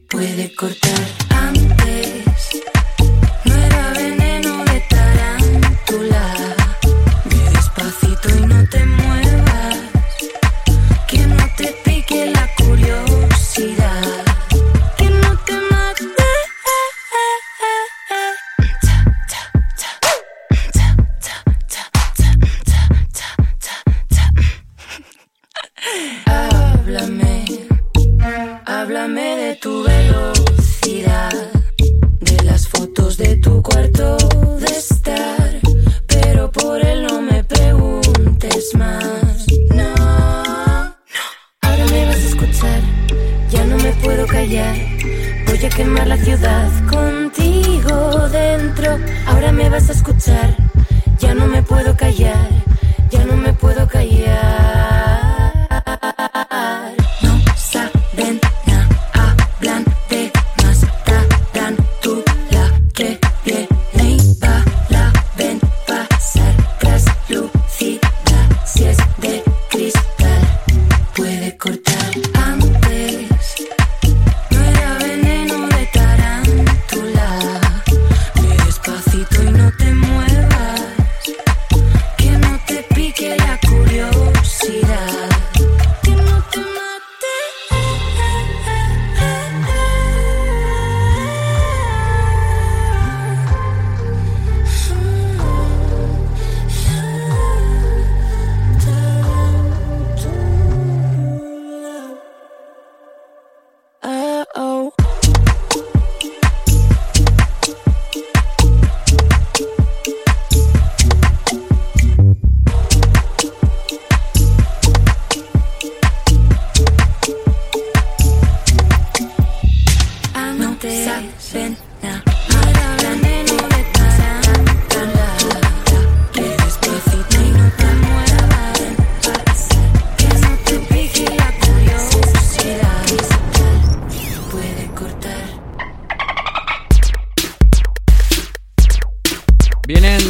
puede 0.08 0.52
cortar 0.54 0.98
antes. 1.30 1.67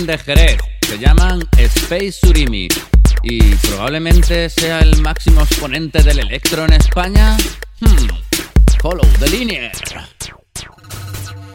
De 0.09 0.17
Jerez, 0.17 0.59
se 0.89 0.99
llaman 0.99 1.47
Space 1.59 2.13
Surimi 2.13 2.67
y 3.23 3.55
probablemente 3.57 4.49
sea 4.49 4.79
el 4.79 5.03
máximo 5.03 5.43
exponente 5.43 6.03
del 6.03 6.21
electro 6.21 6.65
en 6.65 6.73
España. 6.73 7.37
Hmm. 7.81 8.09
Follow 8.81 9.07
the 9.19 9.29
linear. 9.29 9.71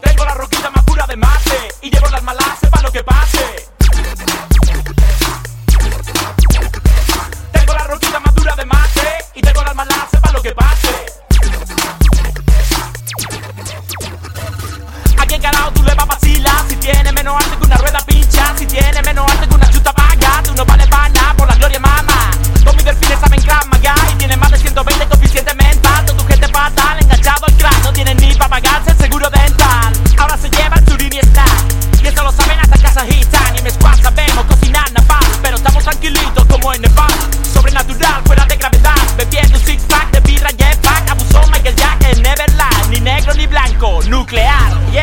Tengo 0.03 0.25
la 0.25 0.35
roquita 0.35 0.69
más 0.69 0.83
pura 0.83 1.07
de 1.07 1.15
mate 1.15 1.57
y 1.81 1.89
llevo 1.89 2.07
las 2.09 2.21
malas, 2.21 2.59
sepa 2.61 2.79
lo 2.83 2.91
que 2.91 3.03
pase. 3.03 3.39
Tengo 7.53 7.73
la 7.73 7.83
roquita 7.87 8.19
más 8.19 8.35
dura 8.35 8.55
de 8.55 8.65
mate 8.65 9.09
y 9.33 9.41
tengo 9.41 9.63
las 9.63 9.75
malas, 9.75 10.11
sepa 10.11 10.31
lo 10.31 10.41
que 10.43 10.51
pase. 10.53 10.89
¿A 15.17 15.25
quién 15.25 15.41
carajo 15.41 15.71
tú 15.71 15.81
le 15.81 15.95
vas 15.95 16.03
a 16.03 16.05
vacilar? 16.05 16.69
Si 16.69 16.75
tiene 16.75 17.11
menos 17.13 17.35
arte 17.35 17.57
que 17.57 17.65
una 17.65 17.77
rueda 17.77 17.99
si 18.57 18.65
tiene 18.65 19.01
menos 19.03 19.29
arte 19.31 19.47
que 19.47 19.55
una 19.55 19.69
chuta 19.69 19.91
vaga, 19.91 20.41
tú 20.43 20.53
no 20.55 20.65
vales 20.65 20.87
para 20.87 21.09
nada 21.09 21.33
por 21.35 21.47
la 21.47 21.55
gloria 21.55 21.79
mamá. 21.79 22.31
Dos 22.63 22.75
mis 22.75 22.85
delfines 22.85 23.19
saben 23.19 23.41
Krav 23.41 23.65
Maga 23.67 23.95
y 24.11 24.15
tienen 24.15 24.39
más 24.39 24.51
de 24.51 24.57
120 24.57 25.05
coeficiente 25.07 25.53
mental. 25.55 26.05
Toda 26.05 26.17
tu 26.17 26.27
gente 26.27 26.47
fatal, 26.47 26.97
enganchado 26.99 27.45
al 27.45 27.53
crack, 27.53 27.83
no 27.83 27.93
tienen 27.93 28.17
ni 28.17 28.33
para 28.35 28.49
pagarse 28.49 28.91
el 28.91 28.97
seguro 28.97 29.29
dental. 29.29 29.93
Ahora 30.17 30.37
se 30.37 30.49
lleva 30.49 30.75
el 30.75 30.87
surimi 30.87 31.19
snack 31.19 32.03
y 32.03 32.07
eso 32.07 32.23
lo 32.23 32.31
saben 32.31 32.59
hasta 32.59 32.77
casa 32.77 33.05
gitana. 33.05 33.57
Y 33.57 33.61
mi 33.61 33.69
squad 33.71 33.99
sabemos 34.01 34.45
cocinar 34.45 34.91
napal, 34.91 35.25
pero 35.41 35.57
estamos 35.57 35.83
tranquilitos 35.83 36.45
como 36.45 36.73
en 36.73 36.81
Nepal. 36.81 37.13
Sobrenatural, 37.53 38.23
fuera 38.25 38.45
de 38.45 38.55
gravedad, 38.57 38.95
bebiendo 39.17 39.57
un 39.57 39.65
six 39.65 39.83
pack 39.83 40.11
de 40.11 40.19
birra 40.19 40.49
jetpack. 40.49 41.09
Abusó 41.09 41.41
Michael 41.51 41.75
Jack 41.75 42.03
en 42.03 42.21
Neverland, 42.21 42.89
ni 42.89 42.99
negro 42.99 43.33
ni 43.33 43.47
blanco, 43.47 44.01
nuclear. 44.07 44.73
Y 44.91 44.97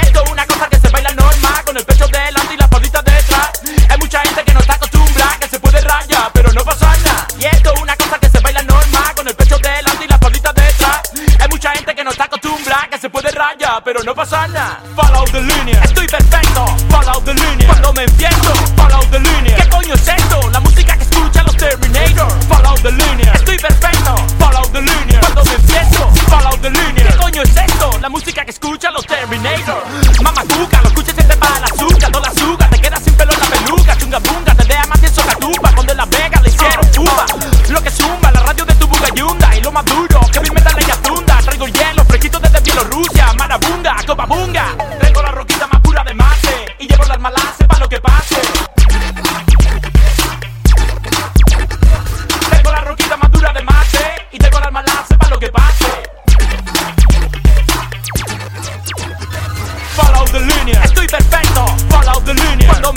pero 13.93 14.05
no 14.05 14.15
pasa 14.15 14.47
nada. 14.47 14.81
Follow 14.95 15.25
the 15.33 15.41
linear, 15.41 15.83
estoy 15.85 16.07
perfecto. 16.07 16.65
Follow 16.91 17.21
the 17.25 17.35
linear, 17.35 17.67
cuando 17.67 17.93
me 17.93 18.05
empiezo. 18.05 18.55
Follow 18.77 19.05
the 19.11 19.19
linear, 19.19 19.61
¿qué 19.61 19.69
coño 19.69 19.95
es 19.95 20.07
esto? 20.07 20.49
La 20.53 20.61
música 20.61 20.97
que 20.97 21.03
escuchan 21.03 21.45
los 21.45 21.57
Terminator. 21.57 22.31
Follow 22.47 22.77
the 22.83 22.93
linear, 22.93 23.35
estoy 23.35 23.59
perfecto. 23.59 24.15
Follow 24.39 24.63
the 24.71 24.81
linear, 24.81 25.21
cuando 25.23 25.45
me 25.45 25.55
empiezo. 25.55 26.09
Follow 26.29 26.57
the 26.59 26.71
linear, 26.71 27.09
¿qué 27.09 27.17
coño 27.17 27.43
es 27.43 27.57
esto? 27.57 27.91
La 28.01 28.09
música 28.09 28.45
que 28.45 28.50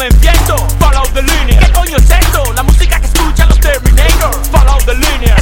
me 0.04 0.10
empiezo. 0.10 0.58
Follow 0.80 1.06
the 1.14 1.22
linear, 1.22 1.66
¿qué 1.66 1.72
coño 1.72 1.96
es 1.96 2.10
esto? 2.10 2.44
La 2.54 2.64
música 2.64 3.00
que 3.00 3.06
escuchan 3.06 3.48
los 3.48 3.60
Terminator. 3.60 4.34
Follow 4.52 4.78
the 4.86 4.96
linear, 4.96 5.42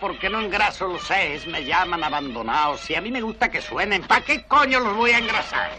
porque 0.00 0.30
no 0.30 0.40
engraso 0.40 0.88
los 0.88 1.02
seis, 1.02 1.46
me 1.46 1.64
llaman 1.64 2.02
abandonados. 2.02 2.88
Y 2.90 2.94
a 2.94 3.00
mí 3.00 3.10
me 3.10 3.20
gusta 3.20 3.50
que 3.50 3.60
suenen. 3.60 4.02
¿Para 4.02 4.24
qué 4.24 4.44
coño 4.44 4.78
los 4.80 4.96
voy 4.96 5.10
a 5.10 5.18
engrasar? 5.18 5.70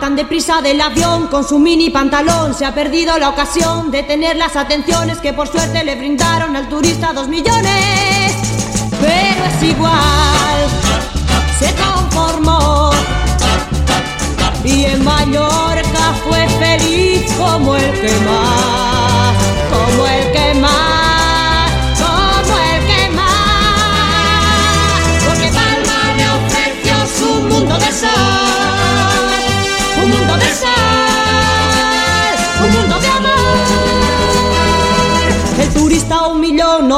tan 0.00 0.16
deprisa 0.16 0.62
del 0.62 0.80
avión 0.80 1.28
con 1.28 1.46
su 1.46 1.58
mini 1.58 1.90
pantalón. 1.90 2.54
Se 2.54 2.64
ha 2.64 2.74
perdido 2.74 3.18
la 3.18 3.28
ocasión 3.28 3.90
de 3.90 4.02
tener 4.02 4.36
las 4.36 4.56
atenciones 4.56 5.18
que 5.18 5.32
por 5.32 5.46
suerte 5.46 5.84
le 5.84 5.94
brindaron 5.94 6.56
al 6.56 6.68
turista 6.68 7.12
dos 7.12 7.28
millones. 7.28 8.34
Pero 9.00 9.44
es 9.44 9.62
igual 9.62 10.30
se 11.58 11.74
conformó 11.74 12.90
y 14.64 14.86
en 14.86 15.04
Mallorca 15.04 16.14
fue 16.26 16.48
feliz 16.48 17.30
como 17.36 17.76
el 17.76 17.92
que 18.00 18.12
más, 18.20 19.36
como 19.70 20.06
el 20.06 20.32
que 20.32 20.54
más, 20.54 21.70
como 21.98 22.58
el 22.58 22.86
que 22.86 23.10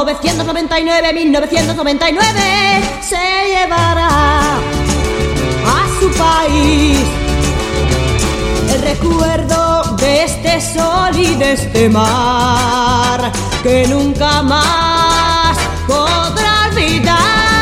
1999, 0.03 1.13
1999 1.13 2.99
se 3.01 3.55
llevará 3.55 4.57
a 4.57 5.87
su 5.97 6.11
país 6.11 6.99
el 8.69 8.81
recuerdo 8.81 9.95
de 9.95 10.23
este 10.25 10.59
sol 10.59 11.17
y 11.17 11.35
de 11.35 11.53
este 11.53 11.87
mar 11.87 13.31
que 13.63 13.87
nunca 13.87 14.43
más 14.43 15.57
podrá 15.87 16.67
olvidar. 16.69 17.52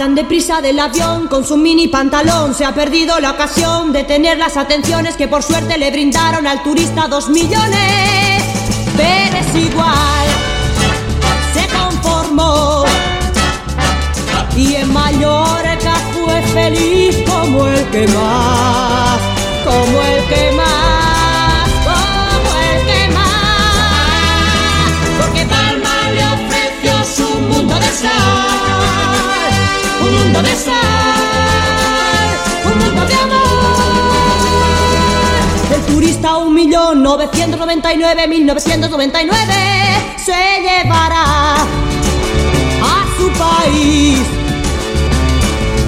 Tan 0.00 0.14
deprisa 0.14 0.62
del 0.62 0.80
avión 0.80 1.28
con 1.28 1.44
su 1.44 1.58
mini 1.58 1.86
pantalón 1.86 2.54
se 2.54 2.64
ha 2.64 2.72
perdido 2.74 3.20
la 3.20 3.32
ocasión 3.32 3.92
de 3.92 4.02
tener 4.04 4.38
las 4.38 4.56
atenciones 4.56 5.14
que 5.14 5.28
por 5.28 5.42
suerte 5.42 5.76
le 5.76 5.90
brindaron 5.90 6.46
al 6.46 6.62
turista 6.62 7.06
dos 7.06 7.28
millones. 7.28 8.42
Pero 8.96 9.36
es 9.36 9.54
igual, 9.54 10.26
se 11.52 11.68
conformó 11.76 12.84
y 14.56 14.76
en 14.76 14.90
Mallorca 14.90 15.94
fue 16.14 16.40
feliz 16.54 17.18
como 17.28 17.66
el 17.66 17.84
que 17.90 18.08
más, 18.08 19.20
como 19.66 20.00
el 20.00 20.24
que 20.30 20.50
más, 20.52 21.68
como 21.84 22.50
el 22.72 22.86
que 22.86 23.08
más. 23.12 24.92
Porque 25.20 25.44
Palma 25.44 26.10
le 26.14 26.24
ofreció 26.24 27.04
su 27.04 27.38
mundo 27.40 27.74
de 27.74 27.90
sal, 27.92 28.49
mundo 30.22 30.42
de 30.42 30.54
sal, 30.54 30.74
un 32.64 32.78
mundo 32.78 33.06
de 33.06 33.14
amor. 33.14 33.40
El 35.74 35.82
turista 35.82 36.36
un 36.36 36.54
millón 36.54 37.02
novecientos 37.02 37.58
noventa 37.58 37.92
y 37.92 37.96
nueve 37.96 38.26
mil 38.28 38.44
novecientos 38.46 38.90
noventa 38.90 39.22
y 39.22 39.26
nueve 39.26 40.16
se 40.16 40.60
llevará 40.66 41.54
a 42.82 43.06
su 43.16 43.30
país 43.32 44.18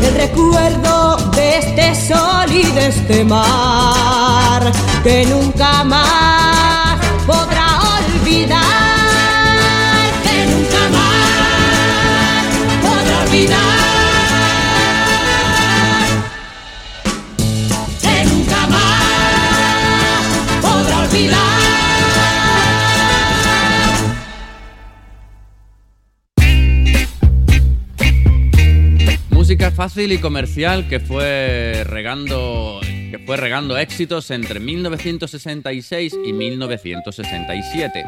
el 0.03 0.15
recuerdo 0.15 1.17
de 1.37 1.59
este 1.59 1.95
sol 1.95 2.51
y 2.51 2.65
de 2.73 2.89
este 2.89 3.25
mar 3.25 4.73
que 5.03 5.27
nunca 5.27 5.85
más 5.85 6.99
podrá 7.27 7.79
olvidar, 7.97 8.61
que 10.25 10.47
nunca 10.47 10.89
más 10.97 12.45
podrá 12.83 13.21
olvidar. 13.25 13.72
Fácil 29.93 30.13
y 30.13 30.19
comercial 30.19 30.89
que 30.89 31.01
fue 31.01 31.83
regando 31.85 32.81
que 32.81 33.19
fue 33.27 33.37
regando 33.37 33.77
éxitos 33.77 34.31
entre 34.31 34.59
1966 34.59 36.17
y 36.25 36.33
1967. 36.33 38.03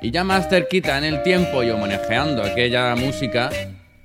Y 0.00 0.10
ya 0.10 0.24
más 0.24 0.48
cerquita 0.48 0.98
en 0.98 1.04
el 1.04 1.22
tiempo 1.22 1.62
y 1.62 1.70
homenajeando 1.70 2.42
aquella 2.42 2.94
música, 2.96 3.50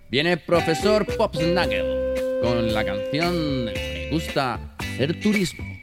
viene 0.09 0.37
Profesor 0.37 1.05
Popsnagel 1.17 2.07
con 2.41 2.73
la 2.73 2.85
canción 2.85 3.65
Me 3.65 4.09
gusta 4.11 4.59
hacer 4.77 5.19
turismo. 5.19 5.76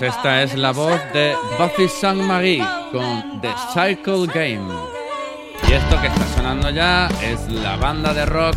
Pues 0.00 0.14
esta 0.16 0.42
es 0.42 0.54
la 0.56 0.72
voz 0.72 0.98
de 1.12 1.34
Buffy 1.58 1.86
Sainte-Marie 1.86 2.64
con 2.90 3.38
The 3.42 3.50
Cycle 3.74 4.26
Game. 4.32 4.72
Y 5.68 5.72
esto 5.74 6.00
que 6.00 6.06
está 6.06 6.26
sonando 6.34 6.70
ya 6.70 7.06
es 7.22 7.46
la 7.50 7.76
banda 7.76 8.14
de 8.14 8.24
rock 8.24 8.56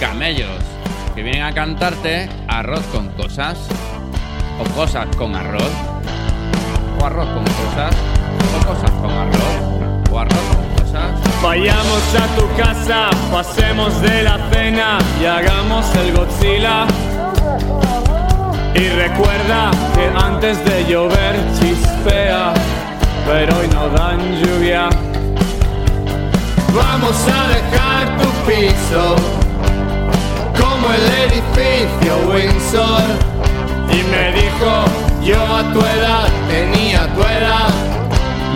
Camellos, 0.00 0.48
que 1.14 1.22
vienen 1.22 1.44
a 1.44 1.54
cantarte 1.54 2.28
arroz 2.48 2.82
con 2.92 3.08
cosas, 3.10 3.56
o 4.58 4.64
cosas 4.74 5.06
con 5.14 5.36
arroz, 5.36 5.70
o 7.00 7.04
arroz 7.04 7.28
con 7.28 7.44
cosas, 7.44 7.94
o 8.58 8.66
cosas 8.66 8.90
con 8.90 9.10
arroz, 9.12 10.10
o 10.10 10.18
arroz 10.18 10.42
con 10.56 10.84
cosas. 10.84 11.40
Vayamos 11.40 12.14
a 12.16 12.26
tu 12.36 12.56
casa, 12.60 13.10
pasemos 13.30 14.02
de 14.02 14.24
la 14.24 14.40
cena 14.50 14.98
y 15.20 15.24
hagamos 15.24 15.86
el 15.94 16.16
Godzilla. 16.16 16.86
Y 18.74 18.88
recuerda 18.88 19.70
que 19.94 20.06
antes 20.16 20.64
de 20.64 20.84
llover 20.86 21.36
chispea, 21.58 22.54
pero 23.26 23.56
hoy 23.58 23.68
no 23.68 23.88
dan 23.88 24.18
lluvia. 24.40 24.88
Vamos 26.72 27.16
a 27.26 27.48
dejar 27.48 28.16
tu 28.18 28.28
piso 28.48 29.16
como 30.58 30.92
el 30.94 31.30
edificio 31.30 32.16
Windsor. 32.32 33.02
Y 33.90 34.02
me 34.04 34.32
dijo, 34.32 34.84
yo 35.24 35.56
a 35.56 35.62
tu 35.72 35.80
edad 35.80 36.28
tenía 36.48 37.12
tu 37.14 37.22
edad, 37.22 37.70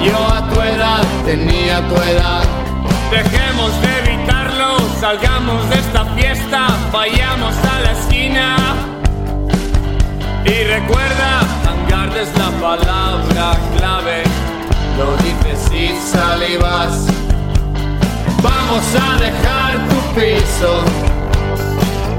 yo 0.01 0.17
a 0.33 0.49
tu 0.49 0.61
edad 0.61 1.03
tenía 1.27 1.81
tu 1.89 1.97
edad. 1.97 2.45
Dejemos 3.11 3.73
de 3.83 4.13
evitarlo, 4.13 4.79
salgamos 5.01 5.69
de 5.71 5.79
esta 5.81 6.05
fiesta, 6.17 6.69
vayamos 6.93 7.55
a 7.57 7.81
la 7.81 7.93
esquina. 7.93 8.94
Y 10.47 10.65
recuerda, 10.65 11.41
hangar 11.67 12.15
es 12.17 12.29
la 12.37 12.51
palabra 12.61 13.57
clave, 13.79 14.25
lo 14.99 15.17
dices 15.25 15.73
y 15.73 15.97
salivas. 16.11 17.07
Vamos 18.43 18.85
a 18.95 19.17
dejar 19.21 19.89
tu 19.89 20.21
piso 20.21 20.83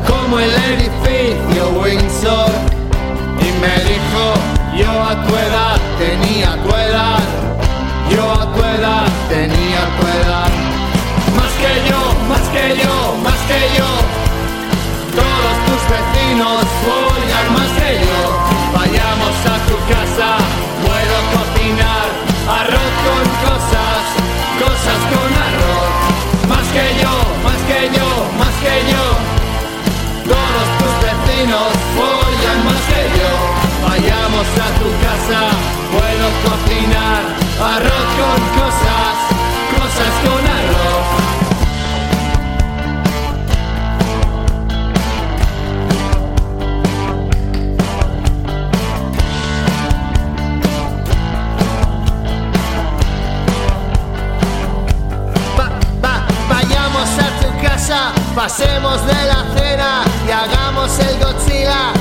como 0.07 0.39
el 0.39 0.51
edificio 0.51 1.69
Windsor. 1.79 2.49
Y 3.41 3.49
me 3.61 3.75
dijo, 3.91 4.33
yo 4.75 4.91
a 5.03 5.13
tu 5.27 5.35
edad 5.35 5.79
tenía 5.99 6.57
tu 6.63 6.69
edad, 6.75 7.19
yo 8.09 8.31
a 8.31 8.53
tu 8.55 8.63
edad 8.63 9.07
tenía 9.29 9.81
tu 9.99 10.07
edad. 10.07 10.49
Más 11.37 11.53
que 11.61 11.73
yo, 11.89 12.01
más 12.27 12.45
que 12.49 12.75
yo, 12.83 13.17
más 13.23 13.39
que 13.49 13.59
yo. 13.77 13.89
Todos 15.15 15.55
tus 15.67 15.83
vecinos 15.93 16.65
follan 16.83 17.53
más 17.53 17.71
que 17.79 17.89
yo. 17.99 18.04
Arroz 22.75 22.93
con 23.05 23.25
cosas, 23.47 24.03
cosas 24.59 24.99
con 25.11 25.29
arroz. 25.47 25.93
Más 26.49 26.67
que 26.75 26.85
yo, 27.01 27.13
más 27.43 27.61
que 27.69 27.79
yo, 27.95 28.09
más 28.39 28.55
que 28.63 28.75
yo. 28.91 29.03
Todos 30.31 30.67
tus 30.79 30.95
vecinos 31.05 31.69
follan 31.95 32.59
más 32.65 32.81
que 32.89 33.03
yo. 33.19 33.31
Vayamos 33.87 34.47
a 34.65 34.69
tu 34.79 34.89
casa, 35.05 35.41
puedo 35.93 36.27
cocinar 36.45 37.21
arroz 37.59 38.07
con 38.19 38.39
cosas, 38.59 39.15
cosas 39.77 40.13
con 40.25 40.44
pasemos 58.35 58.99
de 59.07 59.13
la 59.13 59.45
cena 59.55 60.03
y 60.27 60.31
hagamos 60.31 60.99
el 60.99 61.17
Godzilla. 61.19 61.93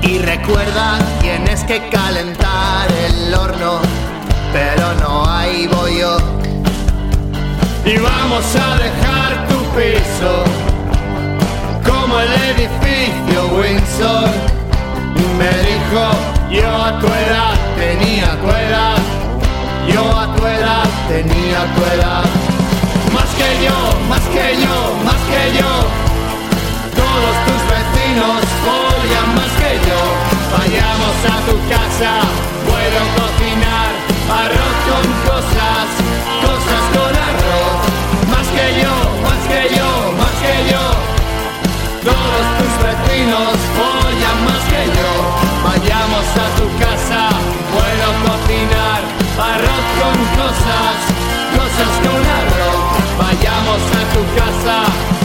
Y 0.00 0.18
recuerda, 0.18 0.98
tienes 1.20 1.62
que 1.64 1.88
calentar 1.90 2.90
el 2.90 3.34
horno, 3.34 3.80
pero 4.52 4.94
no 4.94 5.28
hay 5.28 5.66
bollo. 5.66 6.16
Y 7.84 7.98
vamos 7.98 8.44
a 8.56 8.76
dejar 8.76 9.46
tu 9.48 9.58
piso 9.76 10.44
como 11.86 12.18
el 12.18 12.32
edificio 12.32 13.48
Windsor. 13.58 14.30
Me 15.38 15.50
dijo, 15.68 16.04
yo 16.50 16.82
a 16.82 16.98
tu 16.98 17.06
edad 17.06 17.54
tenía 17.76 18.40
tu 18.40 18.48
edad, 18.48 18.96
yo 19.86 20.18
a 20.18 20.34
tu 20.34 20.46
edad 20.46 20.84
tenía 21.08 21.74
tu 21.74 21.84
edad. 21.94 22.45
Que 23.46 23.64
yo, 23.64 23.78
más 24.08 24.26
que 24.34 24.56
yo, 24.58 24.76
más 25.06 25.22
que 25.30 25.42
yo. 25.56 25.70
Todos 26.98 27.36
tus 27.46 27.62
vecinos 27.70 28.42
follan 28.66 29.28
más 29.38 29.52
que 29.60 29.72
yo. 29.86 30.00
Vayamos 30.50 31.16
a 31.30 31.36
tu 31.46 31.54
casa, 31.70 32.10
puedo 32.66 33.00
cocinar 33.14 33.90
arroz 34.42 34.76
con 34.88 35.06
cosas, 35.30 35.86
cosas 36.42 36.84
con 36.94 37.12
arroz. 37.28 37.78
Más 38.34 38.48
que 38.50 38.66
yo, 38.82 38.94
más 39.22 39.42
que 39.46 39.62
yo, 39.78 39.90
más 40.18 40.34
que 40.42 40.54
yo. 40.72 40.84
Todos 42.02 42.46
tus 42.58 42.74
vecinos 42.82 43.54
follan 43.78 44.38
más 44.48 44.62
que 44.72 44.82
yo. 44.98 45.12
Vayamos 45.62 46.26
a 46.34 46.46
tu 46.58 46.66
casa, 46.82 47.20
puedo 47.70 48.06
cocinar 48.26 49.00
arroz 49.38 49.86
con 50.00 50.16
cosas, 50.34 50.96
cosas 51.54 51.92
con 52.02 52.20
arroz. 52.26 52.45
Vayamos 53.18 53.82
a 53.96 54.02
tu 54.12 54.22
casa, 54.38 54.76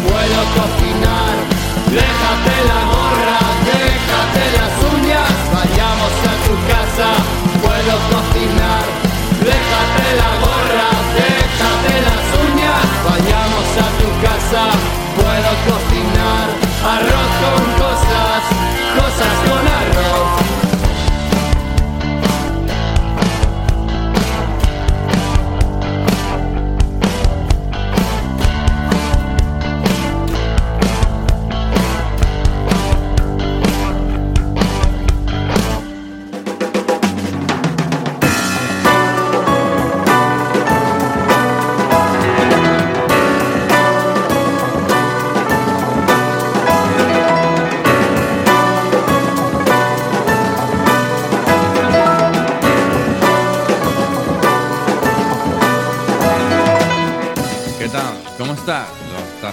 puedo 0.08 0.40
cocinar. 0.56 1.36
Déjate 1.92 2.56
la 2.72 2.82
gorra, 2.94 3.40
déjate 3.68 4.44
las 4.58 4.74
uñas. 4.94 5.32
Vayamos 5.56 6.14
a 6.32 6.34
tu 6.46 6.54
casa, 6.72 7.10
puedo 7.64 7.94
cocinar. 8.12 8.84
Déjate 9.44 10.08
la 10.22 10.32
gorra, 10.46 10.90
déjate 11.20 11.96
las 12.08 12.26
uñas. 12.48 12.86
Vayamos 13.10 13.68
a 13.86 13.88
tu 14.00 14.10
casa, 14.26 14.64
puedo 15.20 15.52
cocinar. 15.68 16.48
Arroz 16.96 17.32
con 17.44 17.81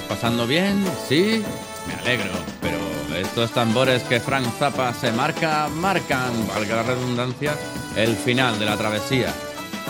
pasando 0.03 0.47
bien? 0.47 0.85
¿Sí? 1.09 1.43
Me 1.87 1.95
alegro, 1.95 2.31
pero 2.61 2.79
estos 3.19 3.51
tambores 3.53 4.03
que 4.05 4.21
Frank 4.21 4.47
Zappa 4.59 4.93
se 4.95 5.13
marca, 5.13 5.69
marcan, 5.69 6.47
valga 6.49 6.77
la 6.77 6.83
redundancia, 6.83 7.55
el 7.97 8.17
final 8.17 8.59
de 8.59 8.67
la 8.67 8.77
travesía. 8.77 9.33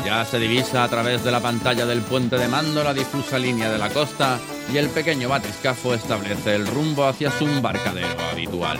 Ya 0.04 0.24
se 0.24 0.38
divisa 0.38 0.84
a 0.84 0.88
través 0.88 1.24
de 1.24 1.30
la 1.30 1.40
pantalla 1.40 1.84
del 1.84 2.00
puente 2.02 2.38
de 2.38 2.48
mando 2.48 2.84
la 2.84 2.94
difusa 2.94 3.38
línea 3.38 3.70
de 3.70 3.78
la 3.78 3.90
costa 3.90 4.38
y 4.72 4.76
el 4.76 4.88
pequeño 4.88 5.28
batiscafo 5.28 5.94
establece 5.94 6.54
el 6.54 6.66
rumbo 6.66 7.06
hacia 7.06 7.30
su 7.30 7.44
embarcadero 7.44 8.16
habitual. 8.30 8.78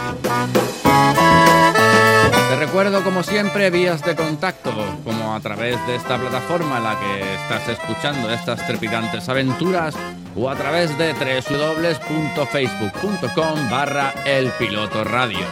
Te 2.49 2.57
recuerdo, 2.57 3.05
como 3.05 3.23
siempre, 3.23 3.69
vías 3.69 4.03
de 4.03 4.17
contacto, 4.17 4.73
como 5.05 5.35
a 5.35 5.41
través 5.41 5.77
de 5.87 5.97
esta 5.97 6.17
plataforma 6.17 6.79
en 6.79 6.85
la 6.85 6.99
que 6.99 7.35
estás 7.35 7.69
escuchando 7.69 8.31
estas 8.31 8.67
trepidantes 8.67 9.29
aventuras, 9.29 9.95
o 10.35 10.49
a 10.49 10.57
través 10.57 10.97
de 10.97 11.13
www.facebook.com 11.13 13.71
barra 13.71 14.15
el 14.25 14.51
piloto 14.53 15.05
radio, 15.05 15.45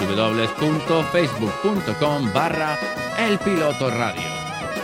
www.facebook.com 0.00 2.32
barra 2.32 2.76
el 3.16 3.38
piloto 3.38 3.88
radio, 3.88 4.26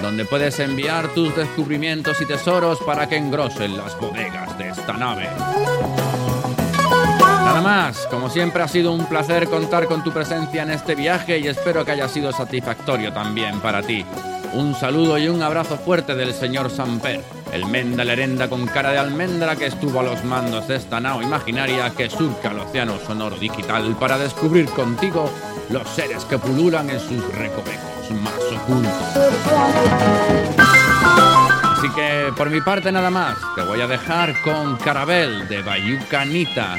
donde 0.01 0.25
puedes 0.25 0.61
enviar 0.61 1.09
tus 1.09 1.35
descubrimientos 1.35 2.21
y 2.21 2.27
tesoros 2.27 2.79
para 2.87 3.09
que 3.09 3.17
engrosen 3.17 3.77
las 3.77 3.99
bodegas 3.99 4.57
de 4.57 4.69
esta 4.69 4.93
nave. 4.93 5.29
Nada 7.47 7.61
más, 7.61 8.09
como 8.09 8.28
siempre 8.28 8.61
ha 8.64 8.66
sido 8.66 8.92
un 8.92 9.07
placer 9.07 9.49
contar 9.49 9.86
con 9.86 10.03
tu 10.03 10.11
presencia 10.12 10.64
en 10.64 10.72
este 10.72 10.97
viaje 10.97 11.38
y 11.38 11.47
espero 11.47 11.84
que 11.84 11.92
haya 11.92 12.09
sido 12.09 12.32
satisfactorio 12.32 13.12
también 13.12 13.61
para 13.61 13.82
ti. 13.82 14.05
Un 14.53 14.74
saludo 14.74 15.16
y 15.16 15.28
un 15.28 15.40
abrazo 15.44 15.76
fuerte 15.76 16.16
del 16.16 16.34
señor 16.34 16.70
Samper, 16.70 17.22
el 17.53 17.64
menda 17.66 18.05
lerenda 18.05 18.49
con 18.49 18.66
cara 18.66 18.90
de 18.90 18.99
almendra 18.99 19.55
que 19.55 19.66
estuvo 19.66 20.01
a 20.01 20.03
los 20.03 20.24
mandos 20.24 20.66
de 20.66 20.74
esta 20.74 20.99
nao 20.99 21.22
imaginaria 21.22 21.88
que 21.90 22.11
surca 22.11 22.51
el 22.51 22.59
océano 22.59 22.99
sonoro 22.99 23.36
digital 23.36 23.97
para 23.99 24.18
descubrir 24.18 24.66
contigo 24.70 25.30
los 25.70 25.88
seres 25.90 26.24
que 26.24 26.38
pululan 26.38 26.90
en 26.90 26.99
sus 26.99 27.32
recovecos 27.32 28.11
más 28.11 28.34
ocultos. 28.61 28.92
Así 31.78 31.88
que 31.90 32.32
por 32.36 32.51
mi 32.51 32.61
parte 32.61 32.90
nada 32.90 33.11
más, 33.11 33.38
te 33.55 33.62
voy 33.62 33.80
a 33.80 33.86
dejar 33.86 34.34
con 34.42 34.76
Carabel 34.78 35.47
de 35.47 35.62
Bayucanita, 35.62 36.76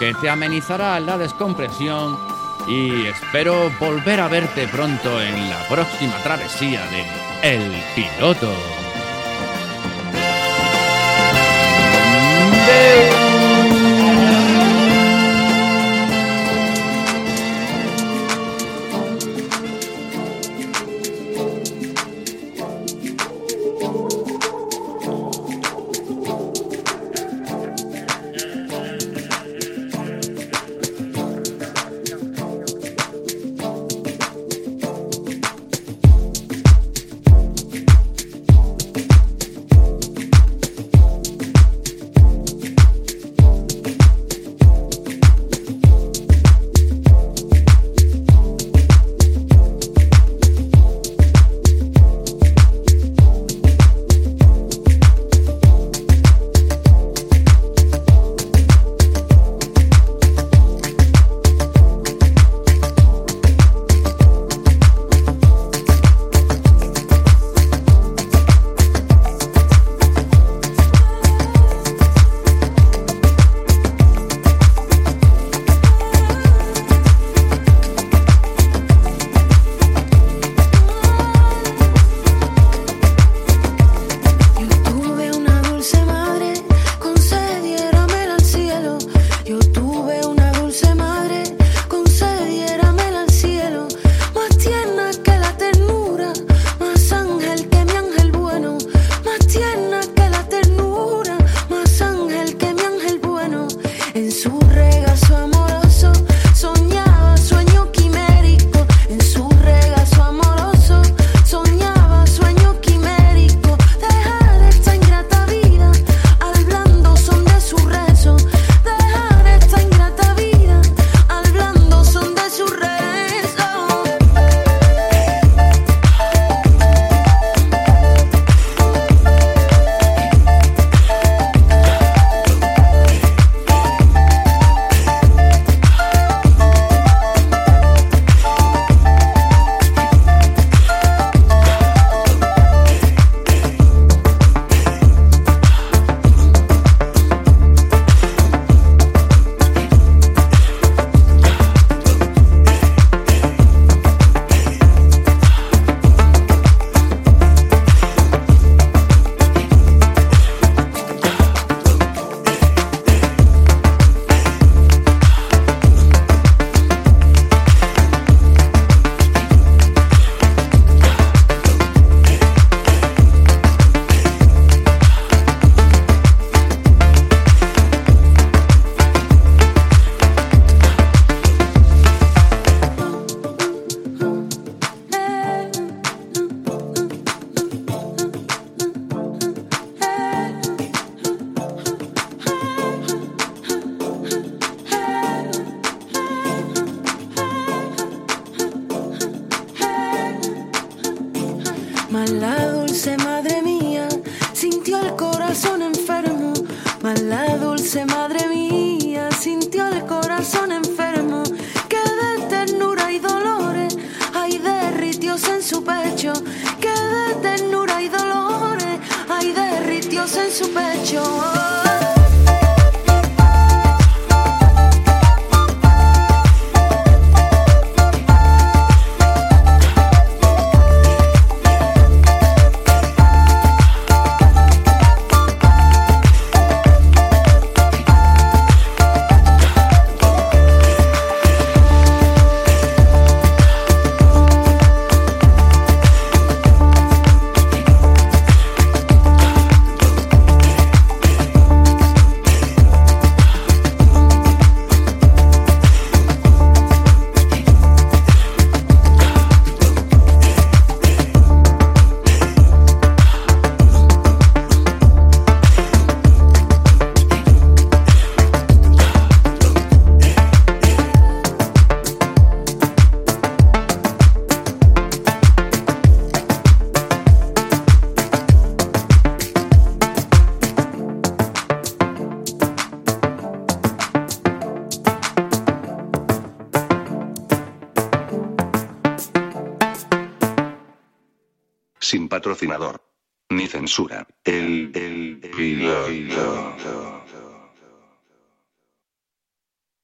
que 0.00 0.14
te 0.14 0.30
amenizará 0.30 0.98
la 0.98 1.18
descompresión 1.18 2.16
y 2.66 3.04
espero 3.04 3.70
volver 3.78 4.18
a 4.20 4.28
verte 4.28 4.66
pronto 4.66 5.20
en 5.20 5.50
la 5.50 5.68
próxima 5.68 6.16
travesía 6.22 6.80
de 6.86 7.54
El 7.54 7.70
Piloto. 7.94 8.50